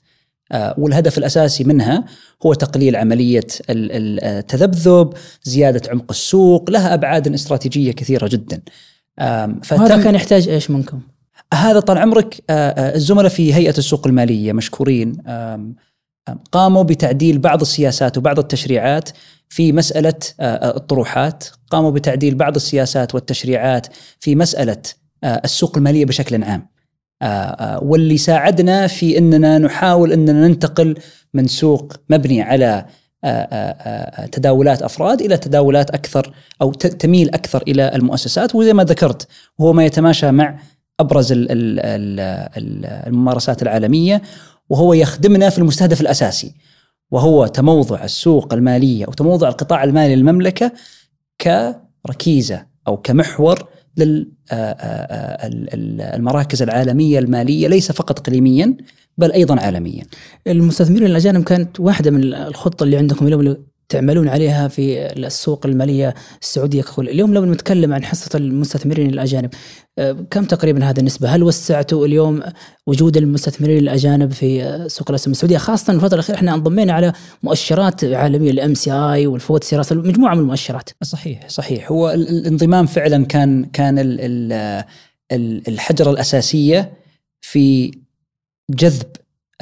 والهدف 0.78 1.18
الأساسي 1.18 1.64
منها 1.64 2.04
هو 2.46 2.54
تقليل 2.54 2.96
عملية 2.96 3.46
التذبذب، 3.70 5.12
زيادة 5.42 5.90
عمق 5.90 6.10
السوق، 6.10 6.70
لها 6.70 6.94
أبعاد 6.94 7.34
استراتيجية 7.34 7.92
كثيرة 7.92 8.28
جدا. 8.28 8.62
هذا 9.18 10.02
كان 10.02 10.14
يحتاج 10.14 10.48
إيش 10.48 10.70
منكم؟ 10.70 11.00
هذا 11.54 11.80
طال 11.80 11.98
عمرك 11.98 12.44
آه، 12.50 12.52
آه، 12.52 12.94
الزملاء 12.94 13.28
في 13.28 13.54
هيئة 13.54 13.78
السوق 13.78 14.06
المالية 14.06 14.52
مشكورين. 14.52 15.16
قاموا 16.52 16.82
بتعديل 16.82 17.38
بعض 17.38 17.60
السياسات 17.60 18.18
وبعض 18.18 18.38
التشريعات 18.38 19.08
في 19.48 19.72
مسألة 19.72 20.14
آه، 20.40 20.76
الطروحات، 20.76 21.44
قاموا 21.70 21.90
بتعديل 21.90 22.34
بعض 22.34 22.54
السياسات 22.54 23.14
والتشريعات 23.14 23.86
في 24.20 24.34
مسألة 24.34 24.82
السوق 25.24 25.76
المالية 25.76 26.04
بشكل 26.04 26.44
عام. 26.44 26.68
واللي 27.82 28.18
ساعدنا 28.18 28.86
في 28.86 29.18
إننا 29.18 29.58
نحاول 29.58 30.12
إننا 30.12 30.48
ننتقل 30.48 30.94
من 31.34 31.46
سوق 31.46 31.92
مبني 32.10 32.42
على 32.42 32.84
تداولات 34.32 34.82
أفراد 34.82 35.22
إلى 35.22 35.36
تداولات 35.36 35.90
أكثر 35.90 36.34
أو 36.62 36.72
تميل 36.72 37.28
أكثر 37.28 37.62
إلى 37.68 37.94
المؤسسات. 37.94 38.54
وزي 38.54 38.72
ما 38.72 38.84
ذكرت 38.84 39.28
وهو 39.58 39.72
ما 39.72 39.84
يتماشى 39.84 40.30
مع 40.30 40.58
أبرز 41.00 41.28
الممارسات 43.06 43.62
العالمية 43.62 44.22
وهو 44.70 44.94
يخدمنا 44.94 45.50
في 45.50 45.58
المستهدف 45.58 46.00
الأساسي 46.00 46.54
وهو 47.10 47.46
تموضع 47.46 48.04
السوق 48.04 48.54
المالية 48.54 49.04
أو 49.04 49.12
تموضع 49.12 49.48
القطاع 49.48 49.84
المالي 49.84 50.16
للمملكة 50.16 50.72
كركيزة 51.40 52.66
أو 52.88 52.96
كمحور 52.96 53.68
للمراكز 55.74 56.62
العالمية 56.62 57.18
المالية 57.18 57.68
ليس 57.68 57.92
فقط 57.92 58.20
إقليميا 58.20 58.76
بل 59.18 59.32
أيضا 59.32 59.60
عالميا. 59.60 60.04
المستثمرين 60.46 61.06
الأجانب 61.06 61.44
كانت 61.44 61.80
واحدة 61.80 62.10
من 62.10 62.34
الخطة 62.34 62.84
اللي 62.84 62.96
عندكم 62.96 63.26
اليوم 63.26 63.56
تعملون 63.88 64.28
عليها 64.28 64.68
في 64.68 65.12
السوق 65.12 65.66
المالية 65.66 66.14
السعودية 66.42 66.82
ككل، 66.82 67.08
اليوم 67.08 67.34
لو 67.34 67.44
نتكلم 67.44 67.92
عن 67.92 68.04
حصة 68.04 68.38
المستثمرين 68.38 69.08
الأجانب 69.08 69.50
آه، 69.98 70.12
كم 70.30 70.44
تقريبا 70.44 70.84
هذه 70.84 71.00
النسبة؟ 71.00 71.28
هل 71.28 71.42
وسعتوا 71.42 72.06
اليوم 72.06 72.42
وجود 72.86 73.16
المستثمرين 73.16 73.78
الأجانب 73.78 74.32
في 74.32 74.84
سوق 74.88 75.10
الأسهم 75.10 75.32
السعودية 75.32 75.58
خاصة 75.58 75.92
الفترة 75.92 76.14
الأخيرة 76.14 76.36
إحنا 76.36 76.54
انضمينا 76.54 76.92
على 76.92 77.12
مؤشرات 77.42 78.04
عالمية 78.04 78.50
ال 78.50 78.74
MSCI 78.74 78.92
وال 78.92 79.26
FTSE 79.26 79.64
Russell 79.64 79.92
مجموعة 79.92 80.34
من 80.34 80.40
المؤشرات. 80.40 80.90
صحيح 81.02 81.48
صحيح 81.48 81.92
هو 81.92 82.10
الانضمام 82.10 82.86
فعلا 82.86 83.24
كان 83.24 83.64
كان 83.64 83.94
الحجرة 85.68 86.10
الأساسية 86.10 86.92
في 87.40 87.90
جذب 88.70 89.06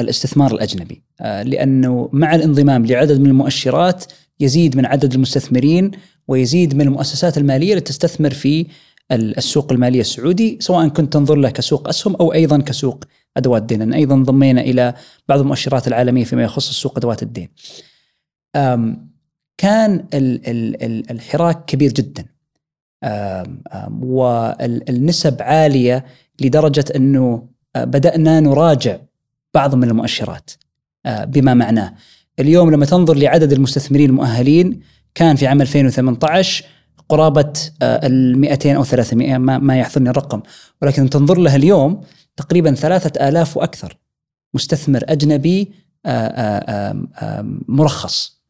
الاستثمار 0.00 0.54
الأجنبي 0.54 1.02
آه، 1.20 1.42
لأنه 1.42 2.08
مع 2.12 2.34
الانضمام 2.34 2.86
لعدد 2.86 3.20
من 3.20 3.26
المؤشرات 3.26 4.04
يزيد 4.40 4.76
من 4.76 4.86
عدد 4.86 5.14
المستثمرين 5.14 5.90
ويزيد 6.28 6.74
من 6.74 6.80
المؤسسات 6.80 7.38
المالية 7.38 7.70
اللي 7.70 7.80
تستثمر 7.80 8.30
في 8.30 8.66
السوق 9.12 9.72
المالي 9.72 10.00
السعودي 10.00 10.58
سواء 10.60 10.88
كنت 10.88 11.12
تنظر 11.12 11.34
له 11.34 11.50
كسوق 11.50 11.88
أسهم 11.88 12.16
أو 12.16 12.32
أيضا 12.32 12.58
كسوق 12.58 13.04
أدوات 13.36 13.62
دين، 13.62 13.92
أيضا 13.92 14.16
ضمينا 14.16 14.60
إلى 14.60 14.94
بعض 15.28 15.40
المؤشرات 15.40 15.88
العالمية 15.88 16.24
فيما 16.24 16.42
يخص 16.42 16.68
السوق 16.68 16.98
أدوات 16.98 17.22
الدين. 17.22 17.48
كان 19.58 20.06
الحراك 21.10 21.64
كبير 21.64 21.92
جدا. 21.92 22.24
والنسب 24.02 25.42
عالية 25.42 26.04
لدرجة 26.40 26.84
أنه 26.96 27.48
بدأنا 27.76 28.40
نراجع 28.40 28.98
بعض 29.54 29.74
من 29.74 29.90
المؤشرات. 29.90 30.50
بما 31.06 31.54
معناه. 31.54 31.94
اليوم 32.38 32.70
لما 32.70 32.86
تنظر 32.86 33.16
لعدد 33.16 33.52
المستثمرين 33.52 34.10
المؤهلين 34.10 34.80
كان 35.14 35.36
في 35.36 35.46
عام 35.46 35.62
2018 35.62 36.64
قرابة 37.08 37.52
ال 37.82 38.38
200 38.38 38.76
أو 38.76 38.84
300 38.84 39.38
ما, 39.38 39.58
ما 39.58 39.78
يحضرني 39.78 40.10
الرقم. 40.10 40.42
ولكن 40.82 41.10
تنظر 41.10 41.38
لها 41.38 41.56
اليوم 41.56 42.00
تقريبا 42.36 42.74
ثلاثة 42.74 43.28
آلاف 43.28 43.56
وأكثر 43.56 43.96
مستثمر 44.54 45.04
أجنبي 45.08 45.72
مرخص. 47.68 48.40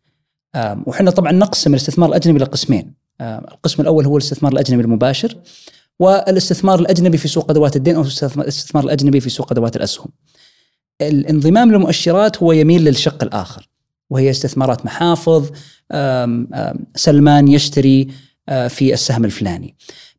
وحنا 0.86 1.10
طبعا 1.10 1.32
نقسم 1.32 1.70
الاستثمار 1.70 2.08
الأجنبي 2.08 2.38
لقسمين. 2.38 2.94
القسم 3.20 3.82
الأول 3.82 4.06
هو 4.06 4.16
الاستثمار 4.16 4.52
الأجنبي 4.52 4.82
المباشر 4.82 5.36
والاستثمار 5.98 6.78
الأجنبي 6.78 7.18
في 7.18 7.28
سوق 7.28 7.50
أدوات 7.50 7.76
الدين 7.76 7.94
أو 7.96 8.02
الاستثمار 8.36 8.84
الأجنبي 8.84 9.20
في 9.20 9.30
سوق 9.30 9.52
أدوات 9.52 9.76
الأسهم. 9.76 10.08
الانضمام 11.02 11.72
للمؤشرات 11.72 12.42
هو 12.42 12.52
يميل 12.52 12.84
للشق 12.84 13.22
الآخر 13.22 13.68
وهي 14.10 14.30
استثمارات 14.30 14.86
محافظ 14.86 15.50
سلمان 16.96 17.48
يشتري 17.48 18.08
في 18.68 18.92
السهم 18.92 19.24
الفلاني. 19.24 19.74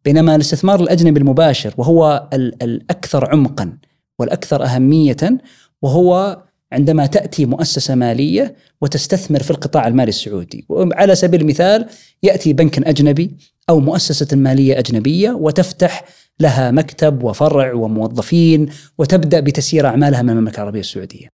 بينما 0.05 0.36
الاستثمار 0.36 0.79
الأجنبي 0.79 1.20
المباشر 1.20 1.74
وهو 1.77 2.29
الأكثر 2.34 3.32
عمقا 3.32 3.77
والأكثر 4.20 4.63
أهمية 4.63 5.17
وهو 5.82 6.41
عندما 6.72 7.05
تأتي 7.05 7.46
مؤسسة 7.46 7.96
مالية 7.96 8.55
وتستثمر 8.82 9.44
في 9.44 9.51
القطاع 9.51 9.88
المالي 9.88 10.10
السعودي. 10.10 10.65
وعلى 10.70 11.15
سبيل 11.15 11.41
المثال 11.41 11.86
يأتي 12.24 12.53
بنك 12.53 12.88
أجنبي 12.88 13.38
أو 13.70 13.79
مؤسسة 13.79 14.38
مالية 14.38 14.79
أجنبية 14.79 15.32
وتفتح 15.32 16.03
لها 16.39 16.72
مكتب 16.72 17.24
وفرع 17.24 17.74
وموظفين 17.74 18.70
وتبدأ 18.98 19.39
بتسيير 19.39 19.88
أعمالها 19.88 20.22
من 20.22 20.30
المملكة 20.30 20.56
العربية 20.58 20.80
السعودية. 20.80 21.27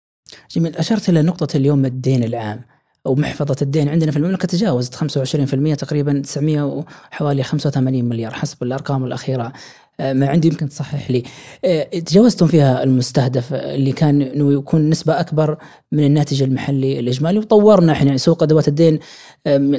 جميل. 0.51 0.77
أشرت 0.77 1.09
إلى 1.09 1.23
نقطة 1.23 1.57
اليوم 1.57 1.85
الدين 1.85 2.25
العام 2.25 2.61
أو 3.07 3.15
محفظة 3.15 3.57
الدين. 3.63 3.89
عندنا 3.89 4.11
في 4.11 4.17
المملكة 4.17 4.49
تجاوزت 4.49 4.95
25% 4.95 5.75
تقريبا 5.75 6.21
900 6.21 6.63
وحوالي 6.63 7.43
85 7.43 8.05
مليار 8.05 8.33
حسب 8.35 8.63
الأرقام 8.63 9.05
الأخيرة. 9.05 9.53
ما 10.01 10.29
عندي 10.29 10.49
يمكن 10.49 10.69
تصحح 10.69 11.11
لي. 11.11 11.23
آه، 11.65 11.83
تجاوزتم 11.83 12.47
فيها 12.47 12.83
المستهدف 12.83 13.55
اللي 13.55 13.93
كان 13.93 14.23
إنه 14.23 14.53
يكون 14.53 14.91
نسبة 14.91 15.21
أكبر 15.21 15.59
من 15.93 16.05
الناتج 16.05 16.43
المحلي 16.43 16.99
الإجمالي 17.01 17.39
وطورنا 17.39 17.93
إحنا. 17.93 18.17
سوق 18.17 18.43
أدوات 18.43 18.69
الدين 18.69 18.99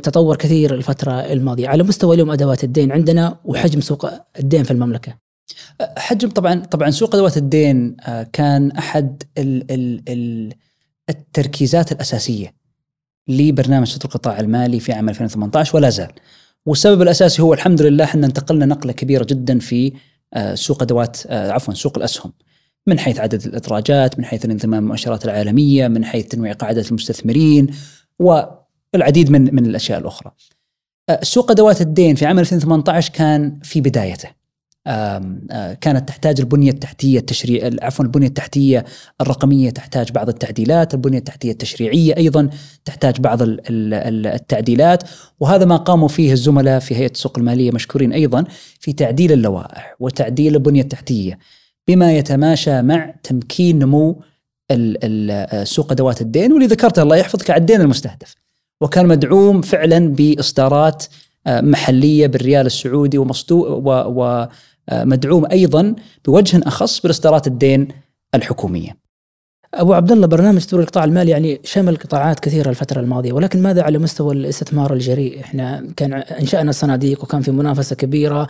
تطور 0.04 0.36
كثير 0.36 0.74
الفترة 0.74 1.12
الماضية. 1.12 1.68
على 1.68 1.84
مستوى 1.84 2.16
اليوم 2.16 2.32
أدوات 2.32 2.64
الدين 2.64 2.92
عندنا 2.92 3.40
وحجم 3.46 3.82
سوق 3.82 4.10
الدين 4.40 4.64
في 4.64 4.72
المملكة؟ 4.72 5.18
حجم 5.98 6.30
طبعا 6.30 6.60
طبعا 6.60 6.90
سوق 6.90 7.16
أدوات 7.16 7.38
الدين 7.38 7.98
آه، 8.02 8.28
كان 8.34 8.72
أحد 8.72 9.24
التركيزات 11.10 11.92
الأساسية 11.92 12.54
لبرنامج 13.28 13.88
ستر 13.88 14.06
القطاع 14.10 14.40
المالي 14.40 14.80
في 14.80 14.94
عام 14.94 15.10
2018 15.10 15.76
ولا 15.76 15.90
زال. 15.90 16.12
والسبب 16.66 17.02
الأساسي 17.02 17.42
هو 17.42 17.54
الحمد 17.54 17.82
لله 17.82 18.04
إحنا 18.04 18.28
انتقلنا 18.28 18.66
نقلة 18.66 18.94
كبيرة 18.94 19.24
جدا 19.24 19.60
في 19.60 19.88
آه، 19.88 19.92
سوق 20.54 20.82
أدوات 20.82 21.18
آه، 21.28 21.52
عفوا 21.52 21.74
سوق 21.74 21.98
الأسهم. 21.98 22.34
من 22.88 23.00
حيث 23.00 23.20
عدد 23.20 23.46
الإدراجات 23.46 24.20
من 24.20 24.26
حيث 24.26 24.46
الانضمام 24.46 24.84
المؤشرات 24.84 25.26
العالمية 25.26 25.88
من 25.88 26.06
حيث 26.06 26.28
تنويع 26.28 26.54
قاعدة 26.54 26.86
المستثمرين 26.90 27.68
والعديد 28.20 29.32
من 29.32 29.56
من 29.56 29.66
الأشياء 29.66 30.00
الأخرى. 30.00 30.32
آه، 31.10 31.20
سوق 31.24 31.52
أدوات 31.52 31.82
الدين 31.82 32.16
في 32.16 32.26
عام 32.26 32.40
2018 32.40 33.14
كان 33.14 33.60
في 33.64 33.82
بدايته. 33.82 34.39
كانت 35.82 36.08
تحتاج 36.08 36.40
البنية 36.40 36.72
التحتية 36.72 37.20
التشريع 37.20 37.70
عفوا 37.82 38.06
البنية 38.06 38.28
التحتية 38.28 38.86
الرقمية 39.22 39.70
تحتاج 39.70 40.12
بعض 40.12 40.30
التعديلات، 40.30 40.94
البنية 40.94 41.18
التحتية 41.18 41.52
التشريعية 41.52 42.18
أيضا 42.18 42.50
تحتاج 42.86 43.20
بعض 43.20 43.40
التعديلات 43.42 45.04
وهذا 45.40 45.66
ما 45.66 45.76
قاموا 45.76 46.08
فيه 46.08 46.32
الزملاء 46.32 46.80
في 46.80 46.96
هيئة 46.96 47.12
السوق 47.12 47.38
المالية 47.38 47.72
مشكورين 47.72 48.14
أيضا 48.14 48.44
في 48.80 48.94
تعديل 48.94 49.32
اللوائح 49.32 49.96
وتعديل 50.00 50.56
البنية 50.56 50.82
التحتية 50.82 51.40
بما 51.88 52.18
يتماشى 52.18 52.82
مع 52.82 53.14
تمكين 53.24 53.80
نمو 53.80 54.22
سوق 55.64 55.92
أدوات 55.92 56.22
الدين 56.22 56.54
واللي 56.54 56.68
ذكرته 56.68 57.02
الله 57.02 57.16
يحفظك 57.16 57.52
الدين 57.52 57.82
المستهدف. 57.82 58.36
وكان 58.82 59.08
مدعوم 59.08 59.62
فعلا 59.62 60.00
بإصدارات 60.00 61.04
آه، 61.06 61.29
محلية 61.48 62.28
بالريال 62.28 62.66
السعودي 62.66 63.18
ومصدو 63.18 63.66
و, 63.66 63.90
و 63.92 64.48
مدعوم 64.92 65.46
أيضا 65.52 65.96
بوجه 66.26 66.62
أخص 66.66 67.00
باصدارات 67.00 67.48
الدين 67.48 67.88
الحكومية. 68.36 69.10
أبو 69.74 69.94
عبد 69.94 70.12
الله 70.12 70.28
برنامج 70.28 70.66
تطوير 70.66 70.84
القطاع 70.84 71.04
المالي 71.04 71.32
يعني 71.32 71.62
شمل 71.64 71.96
قطاعات 71.96 72.40
كثيرة 72.40 72.70
الفترة 72.70 73.02
الماضية 73.02 73.34
ولكن 73.34 73.62
ماذا 73.62 73.84
على 73.84 73.98
مستوى 73.98 74.34
الاستثمار 74.34 74.94
الجريء؟ 74.94 75.40
إحنا 75.40 75.88
كان 75.98 76.14
أنشأنا 76.14 76.72
صناديق 76.72 77.24
وكان 77.24 77.42
في 77.42 77.52
منافسة 77.52 77.96
كبيرة 77.96 78.48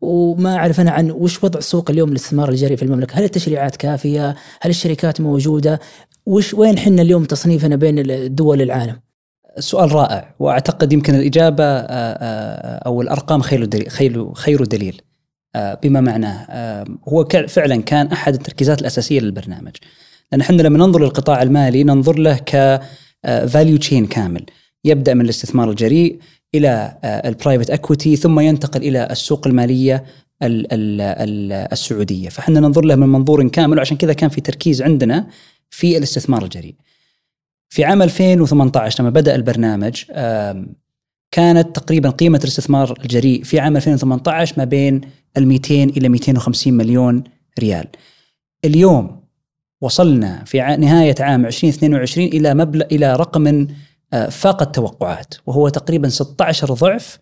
وما 0.00 0.56
اعرف 0.56 0.80
أنا 0.80 0.90
عن 0.90 1.10
وش 1.10 1.44
وضع 1.44 1.60
سوق 1.60 1.90
اليوم 1.90 2.08
للاستثمار 2.08 2.48
الجريء 2.48 2.76
في 2.76 2.82
المملكة؟ 2.82 3.18
هل 3.18 3.24
التشريعات 3.24 3.76
كافية؟ 3.76 4.36
هل 4.60 4.70
الشركات 4.70 5.20
موجودة؟ 5.20 5.80
وش 6.26 6.54
وين 6.54 6.78
حنا 6.78 7.02
اليوم 7.02 7.24
تصنيفنا 7.24 7.76
بين 7.76 8.34
دول 8.34 8.62
العالم؟ 8.62 9.11
سؤال 9.58 9.92
رائع 9.92 10.34
وأعتقد 10.38 10.92
يمكن 10.92 11.14
الإجابة 11.14 11.64
آه، 11.64 11.86
آه، 11.88 12.78
أو 12.86 13.02
الأرقام 13.02 13.42
خير 13.42 13.64
دليل 13.64 13.90
خير 14.34 14.64
دليل 14.64 15.02
آه، 15.54 15.78
بما 15.82 16.00
معناه. 16.00 16.84
هو 17.08 17.24
فعلا 17.48 17.82
كان 17.82 18.06
أحد 18.06 18.34
التركيزات 18.34 18.80
الأساسية 18.80 19.20
للبرنامج. 19.20 19.72
لأن 20.32 20.40
إحنا 20.40 20.62
لما 20.62 20.78
ننظر 20.78 21.00
للقطاع 21.00 21.42
المالي 21.42 21.84
ننظر 21.84 22.18
له 22.18 22.36
ك 22.36 22.80
value 23.24 23.76
chain 23.76 24.06
كامل. 24.06 24.44
يبدأ 24.84 25.14
من 25.14 25.24
الاستثمار 25.24 25.70
الجريء 25.70 26.18
إلى 26.54 26.98
ال 27.04 27.12
private 27.12 27.70
equity 27.70 28.16
ثم 28.16 28.40
ينتقل 28.40 28.82
إلى 28.82 29.08
السوق 29.10 29.46
المالية 29.46 30.04
السعودية. 31.72 32.28
فاحنا 32.28 32.60
ننظر 32.60 32.84
له 32.84 32.94
من 32.94 33.08
منظور 33.08 33.48
كامل 33.48 33.78
وعشان 33.78 33.96
كذا 33.96 34.12
كان 34.12 34.30
في 34.30 34.40
تركيز 34.40 34.82
عندنا 34.82 35.26
في 35.70 35.98
الاستثمار 35.98 36.44
الجريء. 36.44 36.74
في 37.72 37.84
عام 37.84 38.02
2018 38.02 39.02
لما 39.02 39.10
بدأ 39.10 39.34
البرنامج 39.34 40.04
كانت 41.30 41.76
تقريبا 41.76 42.10
قيمة 42.10 42.38
الاستثمار 42.38 42.98
الجريء 43.02 43.42
في 43.42 43.60
عام 43.60 43.76
2018 43.76 44.54
ما 44.58 44.64
بين 44.64 45.00
ال 45.36 45.46
200 45.46 45.74
إلى 45.74 46.08
250 46.08 46.74
مليون 46.74 47.24
ريال. 47.58 47.86
اليوم 48.64 49.22
وصلنا 49.80 50.44
في 50.44 50.76
نهاية 50.76 51.14
عام 51.20 51.46
2022 51.46 52.26
إلى 52.26 52.54
مبلغ 52.54 52.86
إلى 52.92 53.16
رقم 53.16 53.66
آه، 54.12 54.28
فاق 54.28 54.62
التوقعات 54.62 55.34
وهو 55.46 55.68
تقريبا 55.68 56.08
16 56.08 56.74
ضعف 56.74 57.18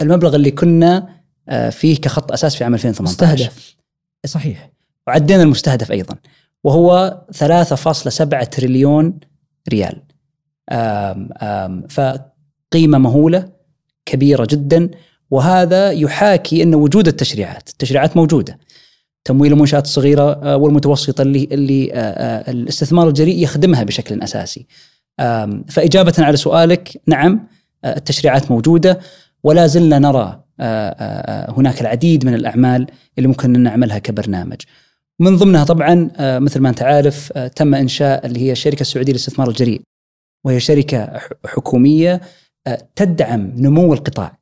المبلغ 0.00 0.36
اللي 0.36 0.50
كنا 0.50 1.08
آه، 1.48 1.70
فيه 1.70 1.96
كخط 1.96 2.32
أساس 2.32 2.56
في 2.56 2.64
عام 2.64 2.74
2018 2.74 3.34
مستهدف. 3.34 3.76
صحيح. 4.26 4.70
وعدينا 5.06 5.42
المستهدف 5.42 5.92
أيضا 5.92 6.16
وهو 6.64 7.20
3.7 7.32 8.44
تريليون 8.44 9.20
ريال. 9.68 10.02
آم 10.70 11.28
آم 11.42 11.86
فقيمة 11.88 12.98
مهولة 12.98 13.48
كبيرة 14.06 14.46
جدا 14.50 14.90
وهذا 15.30 15.90
يحاكي 15.90 16.62
أن 16.62 16.74
وجود 16.74 17.08
التشريعات 17.08 17.68
التشريعات 17.68 18.16
موجودة. 18.16 18.58
تمويل 19.24 19.52
المنشآت 19.52 19.84
الصغيرة 19.84 20.32
آه، 20.32 20.56
والمتوسطة 20.56 21.22
اللي, 21.22 21.48
اللي 21.52 21.92
آه، 21.92 21.96
آه، 21.96 22.50
الاستثمار 22.50 23.08
الجريء 23.08 23.42
يخدمها 23.42 23.82
بشكل 23.82 24.22
أساسي. 24.22 24.66
فإجابة 25.68 26.14
على 26.18 26.36
سؤالك 26.36 27.00
نعم 27.06 27.48
التشريعات 27.84 28.50
موجودة 28.50 28.98
ولا 29.42 29.66
زلنا 29.66 29.98
نرى 29.98 30.40
هناك 31.58 31.80
العديد 31.80 32.26
من 32.26 32.34
الأعمال 32.34 32.86
اللي 33.18 33.28
ممكن 33.28 33.62
نعملها 33.62 33.98
كبرنامج. 33.98 34.56
من 35.20 35.36
ضمنها 35.36 35.64
طبعا 35.64 36.10
آه، 36.16 36.38
مثل 36.38 36.60
ما 36.60 36.68
أنت 36.68 36.82
عارف 36.82 37.32
آه، 37.36 37.48
تم 37.48 37.74
إنشاء 37.74 38.26
اللي 38.26 38.40
هي 38.40 38.52
الشركة 38.52 38.80
السعوديه 38.80 39.12
للاستثمار 39.12 39.48
الجريء 39.48 39.82
وهي 40.46 40.60
شركة 40.60 41.20
حكومية 41.46 42.20
آه، 42.66 42.88
تدعم 42.96 43.52
نمو 43.56 43.94
القطاع. 43.94 44.37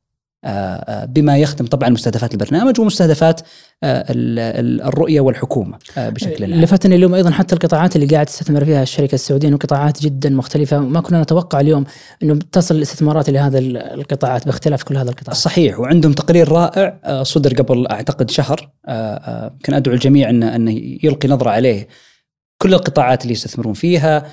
بما 1.07 1.37
يخدم 1.37 1.65
طبعا 1.65 1.89
مستهدفات 1.89 2.33
البرنامج 2.33 2.79
ومستهدفات 2.79 3.41
الرؤية 3.83 5.21
والحكومة 5.21 5.77
بشكل 5.97 6.53
عام. 6.53 6.61
لفتني 6.61 6.95
اليوم 6.95 7.13
أيضا 7.13 7.31
حتى 7.31 7.55
القطاعات 7.55 7.95
اللي 7.95 8.07
قاعد 8.07 8.25
تستثمر 8.25 8.65
فيها 8.65 8.83
الشركة 8.83 9.15
السعودية 9.15 9.55
قطاعات 9.55 10.01
جدا 10.01 10.29
مختلفة 10.29 10.79
ما 10.79 11.01
كنا 11.01 11.21
نتوقع 11.21 11.59
اليوم 11.59 11.85
إنه 12.23 12.39
تصل 12.51 12.75
الاستثمارات 12.75 13.29
لهذا 13.29 13.59
القطاعات 13.59 14.45
باختلاف 14.45 14.83
كل 14.83 14.97
هذا 14.97 15.09
القطاع. 15.09 15.33
صحيح 15.33 15.79
وعندهم 15.79 16.13
تقرير 16.13 16.51
رائع 16.51 17.23
صدر 17.23 17.61
قبل 17.61 17.87
أعتقد 17.87 18.31
شهر 18.31 18.69
كان 19.63 19.73
أدعو 19.73 19.93
الجميع 19.95 20.29
انه 20.29 20.55
انه 20.55 20.71
يلقي 21.03 21.27
نظرة 21.29 21.49
عليه. 21.49 21.87
كل 22.61 22.73
القطاعات 22.73 23.21
اللي 23.21 23.33
يستثمرون 23.33 23.73
فيها 23.73 24.25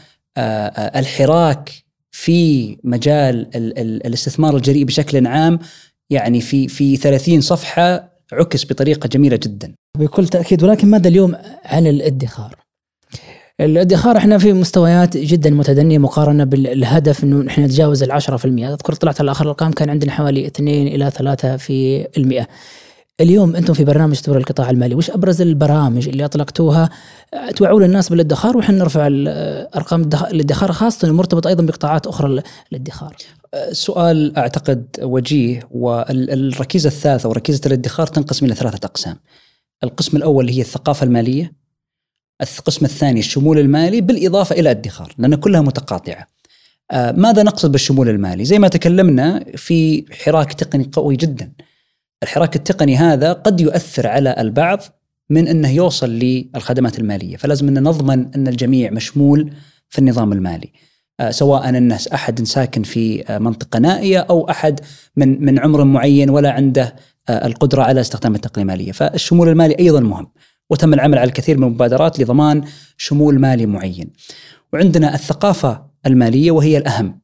الحراك 0.99 1.85
في 2.11 2.77
مجال 2.85 3.57
ال 3.57 3.79
ال 3.79 4.07
الاستثمار 4.07 4.57
الجريء 4.57 4.85
بشكل 4.85 5.27
عام 5.27 5.59
يعني 6.15 6.41
في 6.41 6.69
في 6.69 6.97
30 6.97 7.41
صفحة 7.41 8.15
عكس 8.33 8.65
بطريقة 8.65 9.07
جميلة 9.07 9.37
جدا. 9.43 9.75
بكل 9.99 10.29
تأكيد 10.29 10.63
ولكن 10.63 10.89
ماذا 10.89 11.09
اليوم 11.09 11.35
عن 11.65 11.87
الادخار؟ 11.87 12.57
الادخار 13.61 14.17
إحنا 14.17 14.39
في 14.39 14.53
مستويات 14.53 15.17
جدا 15.17 15.51
متدنية 15.51 15.99
مقارنة 15.99 16.45
بالهدف 16.45 17.25
إنه 17.25 17.49
إحنا 17.49 17.67
نتجاوز 17.67 18.03
ال 18.03 18.13
10% 18.13 18.25
أذكر 18.45 18.93
طلعت 18.93 19.21
على 19.21 19.31
اخر 19.31 19.45
الارقام 19.45 19.73
كان 19.73 19.91
عندنا 19.91 20.13
حوالي 20.13 20.47
2 20.47 20.87
إلى 20.87 21.11
3 21.11 21.57
في 21.57 22.07
المئة. 22.17 22.47
اليوم 23.21 23.57
أنتم 23.57 23.75
في 23.75 23.85
برنامج 23.85 24.21
تطوير 24.21 24.39
القطاع 24.39 24.71
المالي، 24.71 24.95
وش 24.95 25.11
أبرز 25.11 25.41
البرامج 25.41 26.09
اللي 26.09 26.25
أطلقتوها 26.25 26.91
توعون 27.57 27.85
الناس 27.85 28.09
بالادخار 28.09 28.57
وحنا 28.57 28.79
نرفع 28.79 29.07
أرقام 29.77 30.03
الادخار 30.03 30.73
خاصة 30.73 31.13
مرتبط 31.13 31.47
أيضا 31.47 31.63
بقطاعات 31.65 32.07
أخرى 32.07 32.43
الادخار. 32.73 33.17
سؤال 33.73 34.37
أعتقد 34.39 34.87
وجيه 35.03 35.69
والركيزة 35.71 36.89
الثالثة 36.89 37.29
وركيزة 37.29 37.61
الادخار 37.67 38.07
تنقسم 38.07 38.47
إلى 38.47 38.55
ثلاثة 38.55 38.87
أقسام. 38.87 39.17
القسم 39.85 40.17
الأول 40.17 40.49
هي 40.49 40.61
الثقافة 40.61 41.05
المالية. 41.05 41.53
القسم 42.43 42.85
الثاني 42.85 43.21
الشمول 43.21 43.59
المالي 43.59 44.01
بالإضافة 44.01 44.53
إلى 44.55 44.61
الادخار 44.61 45.15
لأن 45.19 45.35
كلها 45.35 45.61
متقاطعة. 45.61 46.27
ماذا 46.93 47.43
نقصد 47.43 47.73
بالشمول 47.73 48.09
المالي؟ 48.09 48.45
زي 48.45 48.59
ما 48.59 48.69
تكلمنا 48.69 49.45
في 49.57 50.05
حراك 50.25 50.53
تقني 50.53 50.91
قوي 50.93 51.17
جدا. 51.17 51.53
الحراك 52.25 52.57
التقني 52.57 52.97
هذا 52.97 53.33
قد 53.33 53.61
يؤثر 53.61 54.07
على 54.07 54.35
البعض 54.39 54.81
من 55.31 55.49
أنه 55.49 55.71
يوصل 55.71 56.11
للخدمات 56.11 56.99
المالية، 56.99 57.37
فلازم 57.37 57.69
أن 57.69 57.83
نضمن 57.83 58.35
أن 58.35 58.49
الجميع 58.49 58.91
مشمول 58.91 59.53
في 59.89 59.99
النظام 59.99 60.33
المالي. 60.33 60.73
آه، 61.21 61.31
سواء 61.31 61.69
الناس 61.69 62.09
أحد 62.09 62.43
ساكن 62.43 62.83
في 62.83 63.25
آه، 63.29 63.39
منطقة 63.39 63.79
نائية 63.79 64.19
أو 64.19 64.51
أحد 64.51 64.81
من 65.17 65.45
من 65.45 65.59
عمر 65.59 65.85
معين 65.85 66.31
ولا 66.31 66.51
عنده 66.51 66.97
آه، 67.29 67.47
القدرة 67.47 67.83
على 67.83 68.01
استخدام 68.01 68.35
التقنية 68.35 68.63
المالية، 68.63 68.93
فالشمول 68.93 69.49
المالي 69.49 69.79
أيضا 69.79 70.01
مهم. 70.01 70.27
وتم 70.71 70.95
العمل 70.95 71.19
على 71.19 71.29
الكثير 71.29 71.59
من 71.59 71.65
المبادرات 71.65 72.21
لضمان 72.21 72.65
شمول 72.97 73.39
مالي 73.41 73.67
معين. 73.67 74.11
وعندنا 74.73 75.15
الثقافة 75.15 75.87
المالية 76.07 76.51
وهي 76.51 76.79
الأهم. 76.79 77.24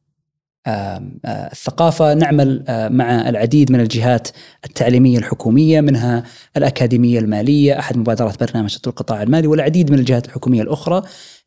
الثقافة 0.66 2.14
نعمل 2.14 2.64
مع 2.68 3.29
العديد 3.29 3.73
من 3.73 3.81
الجهات 3.81 4.29
التعليمية 4.64 5.18
الحكومية 5.18 5.81
منها 5.81 6.25
الأكاديمية 6.57 7.18
المالية 7.18 7.79
أحد 7.79 7.96
مبادرات 7.96 8.44
برنامج 8.44 8.77
تطوير 8.77 8.92
القطاع 8.92 9.23
المالي 9.23 9.46
والعديد 9.46 9.90
من 9.90 9.99
الجهات 9.99 10.27
الحكومية 10.27 10.62
الأخرى 10.62 11.03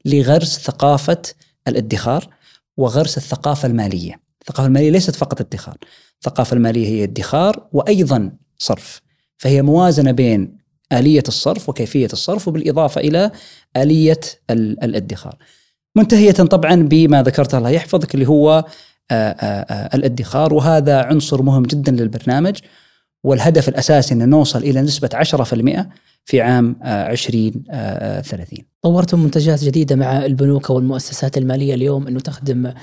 لغرس 0.06 0.60
ثقافة 0.60 1.22
الادخار 1.68 2.28
وغرس 2.78 3.18
الثقافة 3.18 3.68
المالية. 3.68 4.20
الثقافة 4.42 4.68
المالية 4.68 4.90
ليست 4.92 5.16
فقط 5.16 5.42
ادخار. 5.42 5.78
الثقافة 6.20 6.54
المالية 6.54 6.88
هي 6.88 7.04
ادخار 7.04 7.68
وأيضا 7.72 8.32
صرف. 8.58 9.02
فهي 9.38 9.62
موازنة 9.62 10.12
بين 10.12 10.58
آلية 10.92 11.24
الصرف 11.28 11.70
وكيفية 11.70 12.08
الصرف 12.14 12.48
وبالإضافة 12.48 13.02
إلى 13.02 13.32
آلية 13.78 14.20
الادخار. 14.52 15.36
منتهية 15.96 16.32
طبعا 16.32 16.76
بما 16.76 17.24
ذكرته 17.24 17.58
الله 17.58 17.70
يحفظك 17.70 18.14
اللي 18.14 18.28
هو 18.28 18.66
الادخار 19.12 20.54
وهذا 20.54 21.02
عنصر 21.02 21.42
مهم 21.42 21.64
جدا 21.64 21.92
للبرنامج 21.92 22.56
والهدف 23.24 23.70
الأساسي 23.70 24.14
ان 24.14 24.30
نوصل 24.30 24.60
إلى 24.60 24.82
نسبة 24.82 25.10
10% 25.14 25.86
في 26.26 26.42
عام 26.42 26.76
2030 26.84 28.60
طورتم 28.82 29.20
منتجات 29.20 29.64
جديدة 29.64 29.96
مع 29.96 30.26
البنوك 30.26 30.70
والمؤسسات 30.70 31.38
المالية 31.38 31.74
اليوم 31.74 32.08
إنه 32.08 32.20
تخدم 32.20 32.74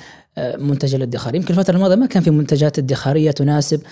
منتج 0.58 0.94
الادخار 0.94 1.34
يمكن 1.34 1.54
الفترة 1.54 1.74
الماضية 1.74 1.94
ما 1.94 2.06
كان 2.06 2.22
في 2.22 2.30
منتجات 2.30 2.78
ادخارية 2.78 3.30
تناسب 3.30 3.82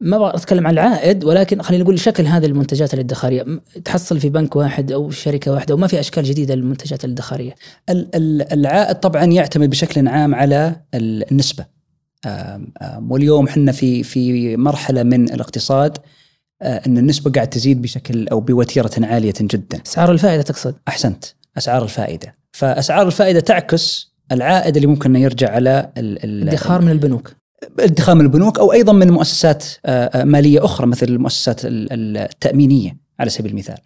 ما 0.00 0.16
أبغى 0.16 0.30
أتكلم 0.34 0.66
عن 0.66 0.72
العائد 0.72 1.24
ولكن 1.24 1.62
خلينا 1.62 1.84
نقول 1.84 1.98
شكل 1.98 2.26
هذه 2.26 2.46
المنتجات 2.46 2.94
الادخارية 2.94 3.44
تحصل 3.84 4.20
في 4.20 4.28
بنك 4.28 4.56
واحد 4.56 4.92
أو 4.92 5.10
شركة 5.10 5.52
واحدة 5.52 5.74
وما 5.74 5.86
في 5.86 6.00
أشكال 6.00 6.24
جديدة 6.24 6.54
للمنتجات 6.54 7.04
الادخارية. 7.04 7.54
العائد 8.18 8.96
طبعا 8.96 9.24
يعتمد 9.24 9.70
بشكل 9.70 10.08
عام 10.08 10.34
على 10.34 10.76
النسبة. 10.94 11.73
واليوم 13.08 13.46
إحنا 13.46 13.72
في 13.72 14.02
في 14.02 14.56
مرحلة 14.56 15.02
من 15.02 15.32
الاقتصاد 15.32 15.98
إن 16.62 16.98
النسبة 16.98 17.30
قاعد 17.30 17.50
تزيد 17.50 17.82
بشكل 17.82 18.28
أو 18.28 18.40
بوتيرة 18.40 18.90
عالية 19.02 19.34
جدا. 19.40 19.80
أسعار 19.86 20.12
الفائدة 20.12 20.42
تقصد؟ 20.42 20.74
أحسنت 20.88 21.24
أسعار 21.58 21.82
الفائدة، 21.82 22.36
فأسعار 22.52 23.06
الفائدة 23.06 23.40
تعكس 23.40 24.14
العائد 24.32 24.76
اللي 24.76 24.88
ممكن 24.88 25.10
إنه 25.10 25.24
يرجع 25.24 25.50
على 25.50 25.92
الادخار 25.98 26.82
من 26.82 26.90
البنوك. 26.90 27.36
الادخار 27.78 28.14
من 28.14 28.20
البنوك 28.20 28.58
أو 28.58 28.72
أيضا 28.72 28.92
من 28.92 29.10
مؤسسات 29.10 29.64
مالية 30.16 30.64
أخرى 30.64 30.86
مثل 30.86 31.06
المؤسسات 31.06 31.60
التأمينية 31.64 32.96
على 33.20 33.30
سبيل 33.30 33.50
المثال. 33.50 33.78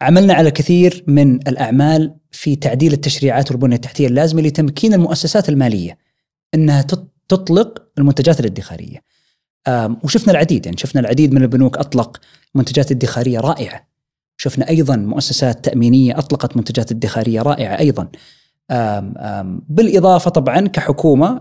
عملنا 0.00 0.34
على 0.34 0.50
كثير 0.50 1.04
من 1.06 1.34
الأعمال 1.34 2.14
في 2.30 2.56
تعديل 2.56 2.92
التشريعات 2.92 3.50
والبنيه 3.50 3.76
التحتية 3.76 4.06
اللازمة 4.06 4.42
لتمكين 4.42 4.94
المؤسسات 4.94 5.48
المالية 5.48 5.98
إنها 6.54 6.82
تطلق 7.28 7.82
المنتجات 7.98 8.40
الادخارية. 8.40 9.02
وشفنا 10.04 10.32
العديد 10.32 10.66
يعني 10.66 10.78
شفنا 10.78 11.00
العديد 11.00 11.34
من 11.34 11.42
البنوك 11.42 11.78
أطلق 11.78 12.20
منتجات 12.54 12.92
ادخارية 12.92 13.40
رائعة. 13.40 13.88
شفنا 14.36 14.68
أيضا 14.68 14.96
مؤسسات 14.96 15.64
تأمينية 15.64 16.18
أطلقت 16.18 16.56
منتجات 16.56 16.92
ادخارية 16.92 17.42
رائعة 17.42 17.78
أيضا. 17.78 18.08
آم 18.70 19.14
آم 19.18 19.62
بالإضافة 19.68 20.30
طبعا 20.30 20.68
كحكومة 20.68 21.38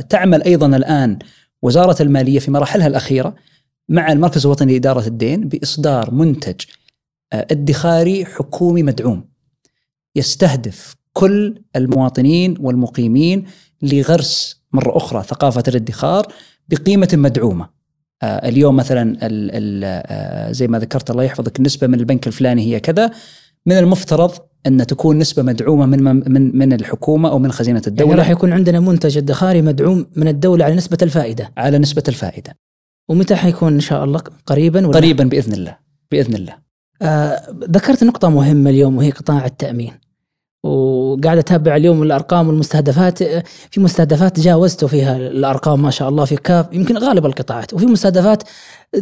تعمل 0.00 0.42
أيضا 0.42 0.66
الآن 0.66 1.18
وزارة 1.62 2.02
المالية 2.02 2.38
في 2.38 2.50
مراحلها 2.50 2.86
الأخيرة 2.86 3.34
مع 3.88 4.12
المركز 4.12 4.46
الوطني 4.46 4.72
لإدارة 4.72 5.06
الدين 5.06 5.48
بإصدار 5.48 6.14
منتج 6.14 6.60
ادخاري 7.32 8.24
حكومي 8.24 8.82
مدعوم 8.82 9.24
يستهدف 10.16 10.96
كل 11.12 11.62
المواطنين 11.76 12.54
والمقيمين 12.60 13.46
لغرس 13.82 14.62
مرة 14.72 14.96
أخرى 14.96 15.22
ثقافة 15.22 15.62
الادخار 15.68 16.26
بقيمة 16.68 17.08
مدعومة. 17.12 17.68
آه 18.22 18.48
اليوم 18.48 18.76
مثلا 18.76 19.02
ال 19.02 19.50
ال 19.52 19.84
آه 20.06 20.52
زي 20.52 20.68
ما 20.68 20.78
ذكرت 20.78 21.10
الله 21.10 21.22
يحفظك 21.22 21.58
النسبة 21.58 21.86
من 21.86 21.94
البنك 22.00 22.26
الفلاني 22.26 22.62
هي 22.62 22.80
كذا 22.80 23.10
من 23.66 23.78
المفترض 23.78 24.32
أن 24.66 24.86
تكون 24.86 25.18
نسبة 25.18 25.42
مدعومة 25.42 25.86
من 25.86 26.02
من 26.32 26.58
من 26.58 26.72
الحكومة 26.72 27.28
أو 27.28 27.38
من 27.38 27.52
خزينة 27.52 27.82
الدولة. 27.86 28.10
يعني 28.10 28.20
راح 28.20 28.30
يكون 28.30 28.52
عندنا 28.52 28.80
منتج 28.80 29.16
ادخاري 29.16 29.62
مدعوم 29.62 30.06
من 30.16 30.28
الدولة 30.28 30.64
على 30.64 30.74
نسبة 30.74 30.98
الفائدة. 31.02 31.52
على 31.56 31.78
نسبة 31.78 32.02
الفائدة. 32.08 32.56
ومتى 33.08 33.34
حيكون 33.34 33.72
إن 33.72 33.80
شاء 33.80 34.04
الله؟ 34.04 34.20
قريبا 34.46 34.86
ولا؟ 34.86 34.96
قريبا 34.96 35.24
بإذن 35.24 35.52
الله. 35.52 35.76
بإذن 36.10 36.34
الله. 36.34 36.56
آه 37.02 37.42
ذكرت 37.70 38.04
نقطة 38.04 38.28
مهمة 38.30 38.70
اليوم 38.70 38.96
وهي 38.96 39.10
قطاع 39.10 39.46
التأمين. 39.46 39.92
وقاعد 40.62 41.38
أتابع 41.38 41.76
اليوم 41.76 42.02
الأرقام 42.02 42.48
والمستهدفات. 42.48 43.22
في 43.70 43.80
مستهدفات 43.80 44.40
جاوزتوا 44.40 44.88
فيها 44.88 45.16
الأرقام 45.16 45.82
ما 45.82 45.90
شاء 45.90 46.08
الله 46.08 46.24
في 46.24 46.36
كاف 46.36 46.66
يمكن 46.72 46.98
غالب 46.98 47.26
القطاعات. 47.26 47.74
وفي 47.74 47.86
مستهدفات 47.86 48.42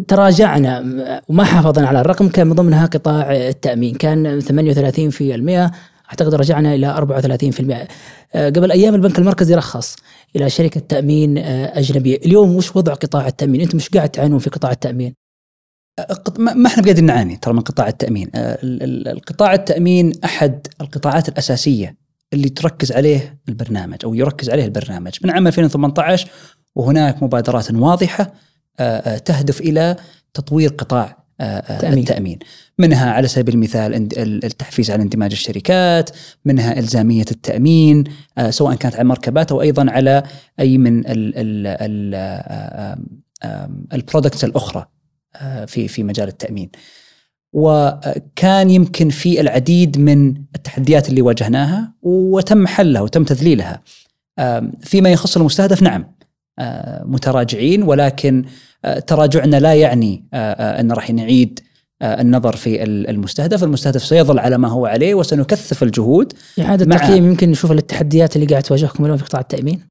تراجعنا 0.09 0.85
وما 1.29 1.44
حافظنا 1.44 1.88
على 1.88 2.01
الرقم 2.01 2.29
كان 2.29 2.47
من 2.47 2.55
ضمنها 2.55 2.87
قطاع 2.87 3.37
التأمين. 3.37 3.94
كان 3.94 4.40
38 4.40 5.11
في 5.11 5.35
المئة 5.35 5.71
أعتقد 6.09 6.35
رجعنا 6.35 6.75
إلى 6.75 6.87
34 6.87 7.51
في 7.51 7.61
المئة. 7.61 7.88
قبل 8.35 8.73
أيام 8.73 8.94
البنك 8.94 9.18
المركزي 9.18 9.55
رخص 9.55 9.97
إلى 10.37 10.51
شركة 10.51 10.81
تأمين 10.81 11.38
أجنبية. 11.38 12.16
اليوم 12.16 12.57
وش 12.57 12.77
وضع 12.77 12.94
قطاع 12.94 13.27
التأمين؟ 13.27 13.61
أنتم 13.61 13.77
مش 13.77 13.88
قاعد 13.88 14.09
تعانون 14.09 14.38
في 14.38 14.51
قطاع 14.51 14.71
التأمين؟ 14.71 15.27
ما 16.38 16.66
إحنا 16.66 16.82
بقاعدين 16.82 17.04
نعاني 17.06 17.37
ترى 17.37 17.54
من 17.54 17.61
قطاع 17.61 17.88
التأمين، 17.88 18.30
آه، 18.34 18.58
القطاع 18.62 19.54
التأمين 19.54 20.12
أحد 20.24 20.66
القطاعات 20.80 21.28
الأساسية 21.28 21.96
اللي 22.32 22.48
تركز 22.48 22.92
عليه 22.92 23.38
البرنامج 23.48 23.96
أو 24.04 24.14
يركز 24.14 24.50
عليه 24.50 24.64
البرنامج. 24.64 25.12
من 25.24 25.30
عام 25.30 25.46
2018 25.46 26.28
وهناك 26.74 27.22
مبادرات 27.22 27.70
واضحة 27.70 28.32
آه، 28.80 28.98
آه، 28.98 29.18
تهدف 29.18 29.61
إلى 29.61 29.96
تطوير 30.34 30.70
قطاع 30.70 31.18
تأمين. 31.80 31.98
التأمين. 31.98 32.38
منها 32.78 33.11
على 33.12 33.28
سبيل 33.28 33.54
المثال 33.54 33.94
التحفيز 34.44 34.90
على 34.90 35.02
اندماج 35.02 35.32
الشركات 35.32 36.11
منها 36.44 36.78
إلزامية 36.78 37.24
التأمين 37.30 38.04
آه، 38.38 38.50
سواء 38.50 38.74
كانت 38.74 38.94
على 38.94 39.02
المركبات 39.02 39.52
أو 39.52 39.61
أيضا 39.62 39.90
على 39.90 40.22
أي 40.61 40.78
من 40.78 40.98
ال- 40.98 41.06
ال- 41.37 41.66
ال- 41.66 42.14
آم، 42.14 43.06
آم، 43.44 43.84
ال 43.92 43.98
products 43.98 44.44
الأخرى. 44.44 44.80
آه، 44.80 44.97
في 45.66 45.88
في 45.88 46.02
مجال 46.02 46.28
التأمين. 46.28 46.70
وكان 47.52 48.70
يمكن 48.70 49.08
في 49.10 49.40
العديد 49.40 49.98
من 49.98 50.34
التحديات 50.56 51.08
اللي 51.08 51.22
واجهناها 51.22 51.92
وتم 52.02 52.66
حلها 52.66 53.00
وتم 53.02 53.24
تذليلها. 53.24 53.82
فيما 54.80 55.10
يخص 55.10 55.36
المستهدف 55.36 55.82
نعم. 55.82 56.14
آه، 56.58 57.04
متراجعين 57.04 57.82
ولكن 57.82 58.44
آه، 58.84 58.98
تراجعنا 58.98 59.60
لا 59.60 59.74
يعني 59.74 60.24
آه، 60.34 60.36
آه، 60.52 60.80
أن 60.80 60.92
راح 60.92 61.10
نعيد 61.10 61.60
آه، 62.02 62.20
النظر 62.20 62.56
في 62.56 62.82
ال- 62.82 63.08
المستهدف، 63.10 63.64
المستهدف 63.64 64.04
سيظل 64.04 64.38
على 64.38 64.58
ما 64.58 64.68
هو 64.68 64.86
عليه 64.86 65.14
وسنكثف 65.14 65.82
الجهود 65.82 66.32
مع- 66.88 66.96
تقييم 66.96 67.24
يمكن 67.26 67.50
نشوف 67.50 67.72
التحديات 67.72 68.36
اللي 68.36 68.46
قاعد 68.46 68.62
تواجهكم 68.62 69.04
اليوم 69.04 69.16
في 69.18 69.24
قطاع 69.24 69.40
التأمين؟ 69.40 69.80
آه، 69.80 69.88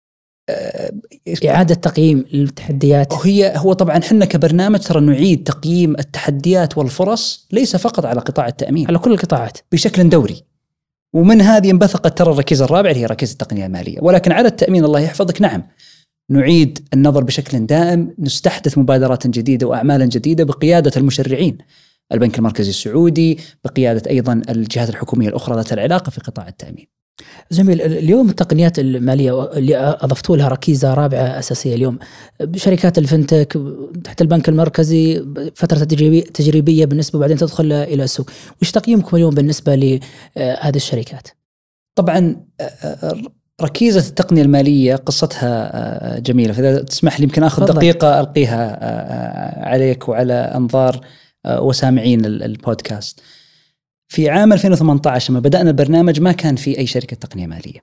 إعادة 1.49 1.75
تقييم 1.75 2.25
للتحديات 2.33 3.13
هي 3.13 3.53
هو 3.57 3.73
طبعا 3.73 3.97
إحنا 3.97 4.25
كبرنامج 4.25 4.79
ترى 4.79 5.01
نعيد 5.01 5.43
تقييم 5.43 5.95
التحديات 5.99 6.77
والفرص 6.77 7.47
ليس 7.51 7.75
فقط 7.75 8.05
على 8.05 8.19
قطاع 8.19 8.47
التأمين. 8.47 8.87
على 8.87 8.97
كل 8.97 9.11
القطاعات. 9.11 9.57
بشكل 9.71 10.09
دوري. 10.09 10.43
ومن 11.13 11.41
هذه 11.41 11.71
انبثقت 11.71 12.17
ترى 12.17 12.31
الركيزة 12.31 12.65
الرابعة 12.65 12.91
اللي 12.91 13.01
هي 13.01 13.05
ركيزة 13.05 13.31
التقنية 13.31 13.65
المالية. 13.65 13.97
ولكن 14.01 14.31
على 14.31 14.47
التأمين 14.47 14.85
الله 14.85 14.99
يحفظك. 14.99 15.41
نعم 15.41 15.63
نعيد 16.31 16.87
النظر 16.93 17.23
بشكل 17.23 17.65
دائم 17.65 18.15
نستحدث 18.19 18.77
مبادرات 18.77 19.27
جديدة 19.27 19.67
واعمالا 19.67 20.05
جديدة 20.05 20.43
بقيادة 20.43 20.91
المشرعين. 20.97 21.57
البنك 22.11 22.37
المركزي 22.37 22.69
السعودي 22.69 23.39
بقيادة 23.65 24.09
أيضا 24.09 24.41
الجهات 24.49 24.89
الحكومية 24.89 25.29
الأخرى 25.29 25.55
ذات 25.55 25.73
العلاقة 25.73 26.09
في 26.09 26.21
قطاع 26.21 26.47
التأمين. 26.47 26.87
جميل 27.51 27.81
اليوم 27.81 28.29
التقنيات 28.29 28.79
المالية 28.79 29.51
اللي 29.51 29.77
أضفتوا 29.77 30.37
لها 30.37 30.47
ركيزة 30.47 30.93
رابعة 30.93 31.39
أساسية 31.39 31.75
اليوم 31.75 31.99
شركات 32.55 32.97
الفنتك 32.97 33.59
تحت 34.03 34.21
البنك 34.21 34.49
المركزي 34.49 35.25
فترة 35.55 35.83
تجريبي 35.83 36.21
تجريبية 36.21 36.85
بالنسبة 36.85 37.17
وبعدين 37.17 37.37
تدخل 37.37 37.71
إلى 37.71 38.03
السوق، 38.03 38.29
وش 38.61 38.71
تقييمكم 38.71 39.15
اليوم 39.17 39.35
بالنسبة 39.35 39.75
لهذه 39.75 40.75
الشركات؟ 40.75 41.27
طبعا 41.95 42.45
ركيزة 43.61 43.99
التقنية 43.99 44.41
المالية 44.41 44.95
قصتها 44.95 46.19
جميلة 46.19 46.53
فإذا 46.53 46.81
تسمح 46.81 47.19
لي 47.19 47.23
يمكن 47.23 47.43
آخذ 47.43 47.65
تفضل. 47.65 47.79
دقيقة 47.79 48.19
ألقيها 48.19 49.69
عليك 49.69 50.09
وعلى 50.09 50.33
أنظار 50.33 51.01
وسامعين 51.49 52.25
البودكاست. 52.25 53.19
في 54.07 54.29
عام 54.29 54.53
2018 54.53 55.31
لما 55.33 55.39
بدأنا 55.39 55.69
البرنامج 55.69 56.21
ما 56.21 56.31
كان 56.31 56.55
في 56.55 56.77
أي 56.77 56.87
شركة 56.87 57.15
تقنية 57.15 57.47
مالية. 57.47 57.79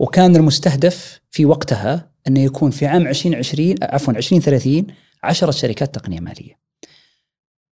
وكان 0.00 0.36
المستهدف 0.36 1.20
في 1.30 1.46
وقتها 1.46 2.10
انه 2.28 2.40
يكون 2.40 2.70
في 2.70 2.86
عام 2.86 3.06
2020 3.06 3.74
عفوا 3.82 4.12
2030 4.14 4.86
10 5.22 5.50
شركات 5.50 5.94
تقنية 5.94 6.20
مالية. 6.20 6.60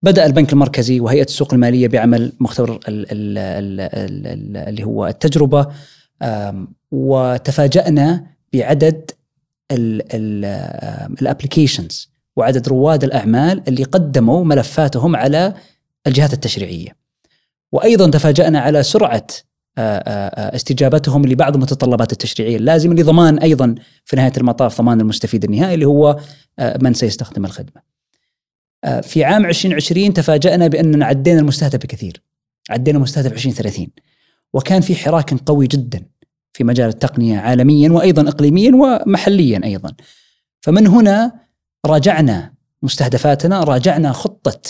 بدأ 0.04 0.26
البنك 0.26 0.54
المركزي 0.54 1.00
وهيئة 1.00 1.24
السوق 1.24 1.54
المالية 1.54 1.88
بعمل 1.88 2.34
مختبر 2.40 2.80
ال 2.88 3.12
ال 3.12 3.38
ال 3.38 3.80
ال 3.80 4.58
اللي 4.58 4.84
هو 4.84 5.08
التجربة 5.08 5.68
وتفاجأنا 6.92 8.28
بعدد 8.54 9.12
الابلكيشنز 11.22 12.14
وعدد 12.36 12.68
رواد 12.68 13.04
الأعمال 13.04 13.64
اللي 13.68 13.84
قدموا 13.84 14.44
ملفاتهم 14.44 15.16
على 15.16 15.54
الجهات 16.08 16.34
التشريعية 16.34 17.03
وأيضا 17.74 18.10
تفاجأنا 18.10 18.60
على 18.60 18.84
سرعة 18.84 19.28
استجابتهم 19.78 21.26
لبعض 21.26 21.56
المتطلبات 21.56 22.12
التشريعية. 22.12 22.58
اللازمة 22.58 22.94
لضمان 22.96 23.40
أيضا 23.40 23.76
في 24.06 24.16
نهاية 24.16 24.32
المطاف 24.38 24.82
ضمان 24.82 25.02
المستفيد 25.02 25.44
النهائي 25.44 25.74
اللي 25.74 25.86
هو 25.86 26.20
من 26.82 26.94
سيستخدم 26.94 27.46
الخدمة. 27.46 27.82
في 29.02 29.24
عام 29.24 29.46
2020 29.46 30.14
تفاجأنا 30.14 30.68
بأننا 30.68 31.06
عدينا 31.06 31.40
المستهدف 31.40 31.80
بكثير. 31.80 32.22
عدينا 32.70 33.00
مستهدف 33.00 33.32
2030 33.32 33.88
وكان 34.54 34.82
في 34.82 34.96
حراك 34.96 35.34
قوي 35.34 35.68
جدا 35.68 36.06
في 36.54 36.64
مجال 36.64 36.90
التقنية 36.90 37.40
عالميا 37.40 37.92
وأيضا 37.92 38.30
إقليميا 38.30 38.72
ومحليا 38.76 39.62
أيضا. 39.64 39.94
فمن 40.62 40.88
هنا 40.88 41.32
راجعنا 41.86 42.54
مستهدفاتنا 42.84 43.64
راجعنا 43.64 44.12
خطة 44.12 44.62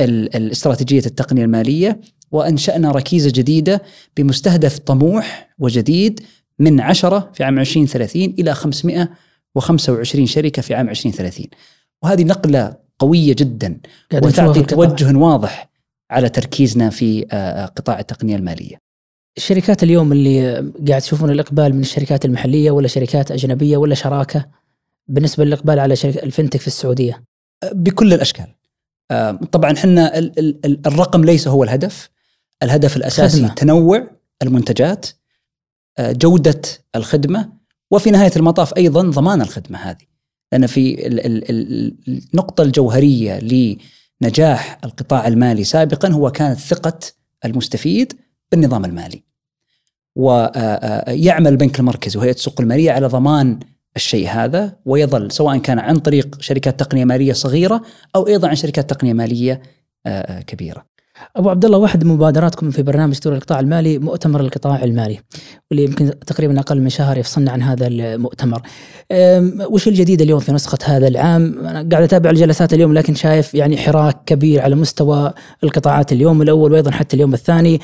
الاستراتيجية 0.00 0.98
التقنية 1.06 1.44
المالية 1.44 2.00
وأنشأنا 2.30 2.90
ركيزة 2.90 3.32
جديدة 3.34 3.82
بمستهدف 4.16 4.78
طموح 4.78 5.54
وجديد 5.58 6.20
من 6.58 6.80
10 6.80 7.30
في 7.34 7.44
عام 7.44 7.58
2030 7.58 8.22
إلى 8.22 8.54
525 8.54 10.26
شركة 10.26 10.62
في 10.62 10.74
عام 10.74 10.88
2030 10.88 11.46
وهذه 12.02 12.24
نقلة 12.24 12.76
قوية 12.98 13.34
جدا 13.34 13.80
وتعطي 14.14 14.62
توجه 14.62 15.16
واضح 15.16 15.70
على 16.10 16.28
تركيزنا 16.28 16.90
في 16.90 17.22
قطاع 17.76 17.98
التقنية 17.98 18.36
المالية. 18.36 18.76
الشركات 19.36 19.82
اليوم 19.82 20.12
اللي 20.12 20.52
قاعد 20.88 21.00
تشوفون 21.00 21.30
الإقبال 21.30 21.74
من 21.74 21.80
الشركات 21.80 22.24
المحلية 22.24 22.70
ولا 22.70 22.88
شركات 22.88 23.30
أجنبية 23.30 23.76
ولا 23.76 23.94
شراكة 23.94 24.46
بالنسبة 25.08 25.44
للإقبال 25.44 25.78
على 25.78 25.96
شركة 25.96 26.22
الفنتك 26.22 26.60
في 26.60 26.66
السعودية؟ 26.66 27.24
بكل 27.72 28.12
الأشكال. 28.12 28.46
طبعا 29.52 29.72
إحنا 29.72 30.18
الرقم 30.86 31.24
ليس 31.24 31.48
هو 31.48 31.64
الهدف. 31.64 32.10
الهدف 32.62 32.96
الأساسي 32.96 33.36
خدمة. 33.36 33.54
تنوع 33.54 34.10
المنتجات 34.42 35.06
جودة 36.00 36.62
الخدمة 36.96 37.52
وفي 37.90 38.10
نهاية 38.10 38.32
المطاف 38.36 38.76
أيضا 38.76 39.02
ضمان 39.02 39.40
الخدمة 39.40 39.78
هذه. 39.78 40.04
لأن 40.52 40.66
في 40.66 41.06
النقطة 42.08 42.62
الجوهرية 42.62 43.38
لنجاح 44.22 44.78
القطاع 44.84 45.28
المالي 45.28 45.64
سابقا 45.64 46.08
هو 46.08 46.30
كانت 46.30 46.58
ثقة 46.58 46.98
المستفيد 47.44 48.12
بالنظام 48.52 48.84
المالي. 48.84 49.22
ويعمل 50.16 51.52
البنك 51.52 51.80
المركزي 51.80 52.18
وهيئة 52.18 52.34
السوق 52.34 52.60
المالية 52.60 52.92
على 52.92 53.06
ضمان 53.06 53.60
الشيء 53.96 54.28
هذا 54.28 54.76
ويظل 54.84 55.32
سواء 55.32 55.58
كان 55.58 55.78
عن 55.78 55.98
طريق 55.98 56.40
شركات 56.40 56.80
تقنية 56.80 57.04
مالية 57.04 57.32
صغيرة 57.32 57.82
أو 58.16 58.26
أيضا 58.26 58.48
عن 58.48 58.54
شركات 58.54 58.90
تقنية 58.90 59.12
مالية 59.12 59.62
كبيرة. 60.46 60.86
أبو 61.36 61.50
عبد 61.50 61.64
الله 61.64 61.78
واحد 61.78 62.04
مبادراتكم 62.04 62.70
في 62.70 62.82
برنامج 62.82 63.18
دور 63.18 63.34
القطاع 63.34 63.60
المالي 63.60 63.98
مؤتمر 63.98 64.40
القطاع 64.40 64.84
المالي 64.84 65.18
واللي 65.70 65.84
يمكن 65.84 66.18
تقريبا 66.26 66.60
أقل 66.60 66.80
من 66.80 66.88
شهر 66.88 67.18
يفصلنا 67.18 67.52
عن 67.52 67.62
هذا 67.62 67.86
المؤتمر. 67.86 68.62
وش 69.70 69.88
الجديد 69.88 70.20
اليوم 70.20 70.40
في 70.40 70.52
نسخة 70.52 70.78
هذا 70.84 71.08
العام؟ 71.08 71.58
أنا 71.58 71.88
قاعد 71.90 72.02
أتابع 72.02 72.30
الجلسات 72.30 72.74
اليوم 72.74 72.94
لكن 72.94 73.14
شايف 73.14 73.54
يعني 73.54 73.76
حراك 73.76 74.24
كبير 74.26 74.62
على 74.62 74.74
مستوى 74.74 75.32
القطاعات 75.64 76.12
اليوم 76.12 76.42
الأول 76.42 76.72
وأيضا 76.72 76.90
حتى 76.90 77.16
اليوم 77.16 77.34
الثاني. 77.34 77.80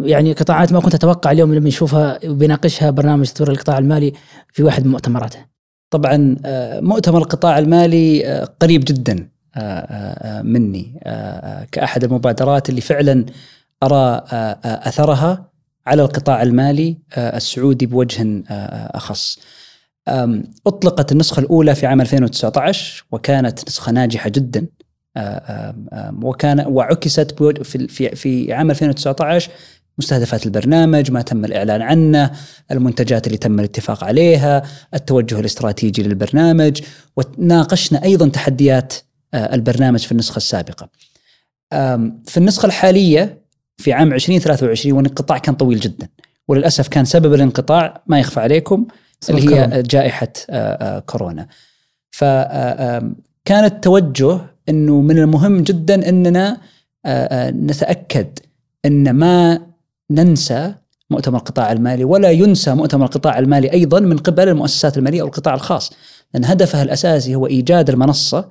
يعني 0.00 0.32
قطاعات 0.32 0.72
ما 0.72 0.80
كنت 0.80 0.94
أتوقع 0.94 1.32
اليوم 1.32 1.54
لما 1.54 1.68
نشوفها 1.68 2.18
وبيناقشها 2.26 2.90
برنامج 2.90 3.30
دور 3.38 3.50
القطاع 3.50 3.78
المالي 3.78 4.12
في 4.52 4.62
واحد 4.62 4.84
من 4.84 4.90
مؤتمراته. 4.90 5.38
طبعا 5.90 6.36
مؤتمر 6.80 7.18
القطاع 7.18 7.58
المالي 7.58 8.24
قريب 8.60 8.84
جدا 8.84 9.28
مني. 10.42 11.00
كأحد 11.72 12.04
المبادرات 12.04 12.68
اللي 12.68 12.80
فعلا 12.80 13.26
أرى 13.82 14.22
أثرها 14.64 15.50
على 15.86 16.02
القطاع 16.02 16.42
المالي 16.42 16.98
السعودي 17.18 17.86
بوجه 17.86 18.42
أخص. 18.94 19.38
أطلقت 20.66 21.12
النسخة 21.12 21.40
الأولى 21.40 21.74
في 21.74 21.86
عام 21.86 22.00
2019 22.00 23.04
وكانت 23.12 23.68
نسخة 23.68 23.92
ناجحة 23.92 24.30
جدا. 24.30 24.66
وكان 26.22 26.64
وعكست 26.66 27.42
في 27.62 28.16
في 28.16 28.52
عام 28.52 28.70
2019 28.70 29.50
مستهدفات 29.98 30.46
البرنامج 30.46 31.10
ما 31.10 31.22
تم 31.22 31.44
الإعلان 31.44 31.82
عنه 31.82 32.30
المنتجات 32.70 33.26
اللي 33.26 33.38
تم 33.38 33.60
الاتفاق 33.60 34.04
عليها 34.04 34.62
التوجه 34.94 35.40
الاستراتيجي 35.40 36.02
للبرنامج 36.02 36.82
وناقشنا 37.16 38.04
أيضا 38.04 38.28
تحديات 38.28 38.94
البرنامج 39.34 40.00
في 40.00 40.12
النسخة 40.12 40.36
السابقة. 40.36 40.88
في 42.26 42.36
النسخة 42.36 42.66
الحالية 42.66 43.42
في 43.76 43.92
عام 43.92 44.12
2023 44.12 44.92
والانقطاع 44.92 45.38
كان 45.38 45.54
طويل 45.54 45.80
جدا. 45.80 46.08
وللأسف 46.48 46.88
كان 46.88 47.04
سبب 47.04 47.34
الانقطاع 47.34 48.02
ما 48.06 48.20
يخفى 48.20 48.40
عليكم 48.40 48.86
اللي 49.30 49.42
هي 49.42 49.48
كورونا. 49.48 49.80
جائحة 49.80 50.32
كورونا. 51.00 51.46
فكان 52.10 53.64
التوجه 53.64 54.40
أنه 54.68 55.00
من 55.00 55.18
المهم 55.18 55.62
جدا 55.62 56.08
أننا 56.08 56.60
نتأكد 57.66 58.38
أن 58.84 59.10
ما 59.10 59.60
ننسى 60.10 60.74
مؤتمر 61.10 61.38
القطاع 61.38 61.72
المالي 61.72 62.04
ولا 62.04 62.30
ينسى 62.30 62.74
مؤتمر 62.74 63.04
القطاع 63.04 63.38
المالي 63.38 63.72
أيضا 63.72 64.00
من 64.00 64.18
قبل 64.18 64.48
المؤسسات 64.48 64.98
المالية 64.98 65.22
أو 65.22 65.26
القطاع 65.26 65.54
الخاص. 65.54 65.92
لأن 66.34 66.44
هدفها 66.44 66.82
الأساسي 66.82 67.34
هو 67.34 67.46
إيجاد 67.46 67.90
المنصة 67.90 68.48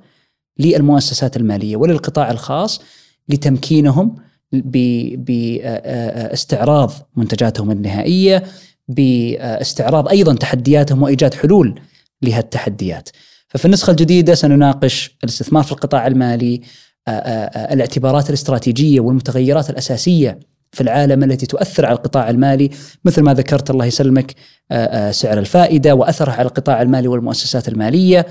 للمؤسسات 0.60 1.36
المالية 1.36 1.76
وللقطاع 1.76 2.30
الخاص 2.30 2.80
لتمكينهم 3.28 4.16
باستعراض 6.12 6.92
منتجاتهم 7.16 7.70
النهائية 7.70 8.42
باستعراض 8.88 10.08
أيضا 10.08 10.34
تحدياتهم 10.34 11.02
وإيجاد 11.02 11.34
حلول 11.34 11.80
لهالتحديات. 12.22 13.08
ففي 13.48 13.64
النسخة 13.64 13.90
الجديدة 13.90 14.34
سنناقش 14.34 15.16
الاستثمار 15.24 15.62
في 15.62 15.72
القطاع 15.72 16.06
المالي 16.06 16.60
الاعتبارات 17.56 18.28
الاستراتيجية 18.28 19.00
والمتغيرات 19.00 19.70
الأساسية 19.70 20.38
في 20.72 20.80
العالم 20.80 21.24
التي 21.24 21.46
تؤثر 21.46 21.86
على 21.86 21.96
القطاع 21.96 22.30
المالي 22.30 22.70
مثل 23.04 23.22
ما 23.22 23.34
ذكرت 23.34 23.70
الله 23.70 23.86
يسلمك 23.86 24.34
سعر 25.10 25.38
الفائدة 25.38 25.94
واثرها 25.94 26.32
على 26.32 26.48
القطاع 26.48 26.82
المالي 26.82 27.08
والمؤسسات 27.08 27.68
المالية 27.68 28.26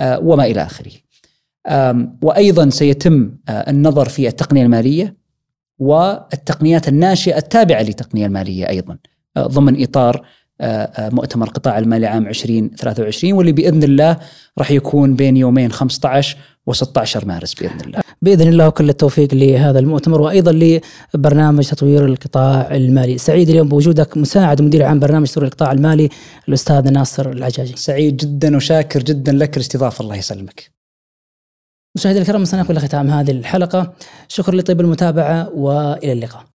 وما 0.00 0.44
إلى 0.44 0.62
آخره. 0.62 1.03
وأيضا 2.22 2.70
سيتم 2.70 3.30
النظر 3.48 4.08
في 4.08 4.28
التقنية 4.28 4.62
المالية 4.62 5.16
والتقنيات 5.78 6.88
الناشئة 6.88 7.38
التابعة 7.38 7.82
للتقنية 7.82 8.26
المالية 8.26 8.68
أيضا 8.68 8.98
ضمن 9.38 9.82
إطار 9.82 10.26
مؤتمر 10.98 11.46
القطاع 11.46 11.78
المالي 11.78 12.06
عام 12.06 12.26
2023 12.26 13.32
واللي 13.32 13.52
بإذن 13.52 13.82
الله 13.82 14.16
راح 14.58 14.70
يكون 14.70 15.14
بين 15.16 15.36
يومين 15.36 15.72
15 15.72 16.36
و16 16.70 17.26
مارس 17.26 17.54
بإذن 17.54 17.80
الله. 17.80 18.00
بإذن 18.22 18.48
الله 18.48 18.68
وكل 18.68 18.88
التوفيق 18.88 19.34
لهذا 19.34 19.78
المؤتمر 19.78 20.20
وأيضا 20.20 20.80
لبرنامج 21.14 21.68
تطوير 21.68 22.04
القطاع 22.04 22.74
المالي، 22.74 23.18
سعيد 23.18 23.48
اليوم 23.48 23.68
بوجودك 23.68 24.16
مساعد 24.16 24.62
مدير 24.62 24.82
عام 24.82 25.00
برنامج 25.00 25.28
تطوير 25.28 25.46
القطاع 25.46 25.72
المالي 25.72 26.08
الأستاذ 26.48 26.90
ناصر 26.90 27.30
العجاجي. 27.30 27.76
سعيد 27.76 28.16
جدا 28.16 28.56
وشاكر 28.56 29.02
جدا 29.02 29.32
لك 29.32 29.56
الاستضافه 29.56 30.02
الله 30.02 30.16
يسلمك. 30.16 30.74
مشاهدينا 31.96 32.22
الكرام 32.22 32.42
وصلنا 32.42 32.64
كل 32.64 32.78
ختام 32.78 33.10
هذه 33.10 33.30
الحلقة، 33.30 33.92
شكرا 34.28 34.54
لطيب 34.54 34.80
المتابعة 34.80 35.48
وإلى 35.54 36.12
اللقاء. 36.12 36.53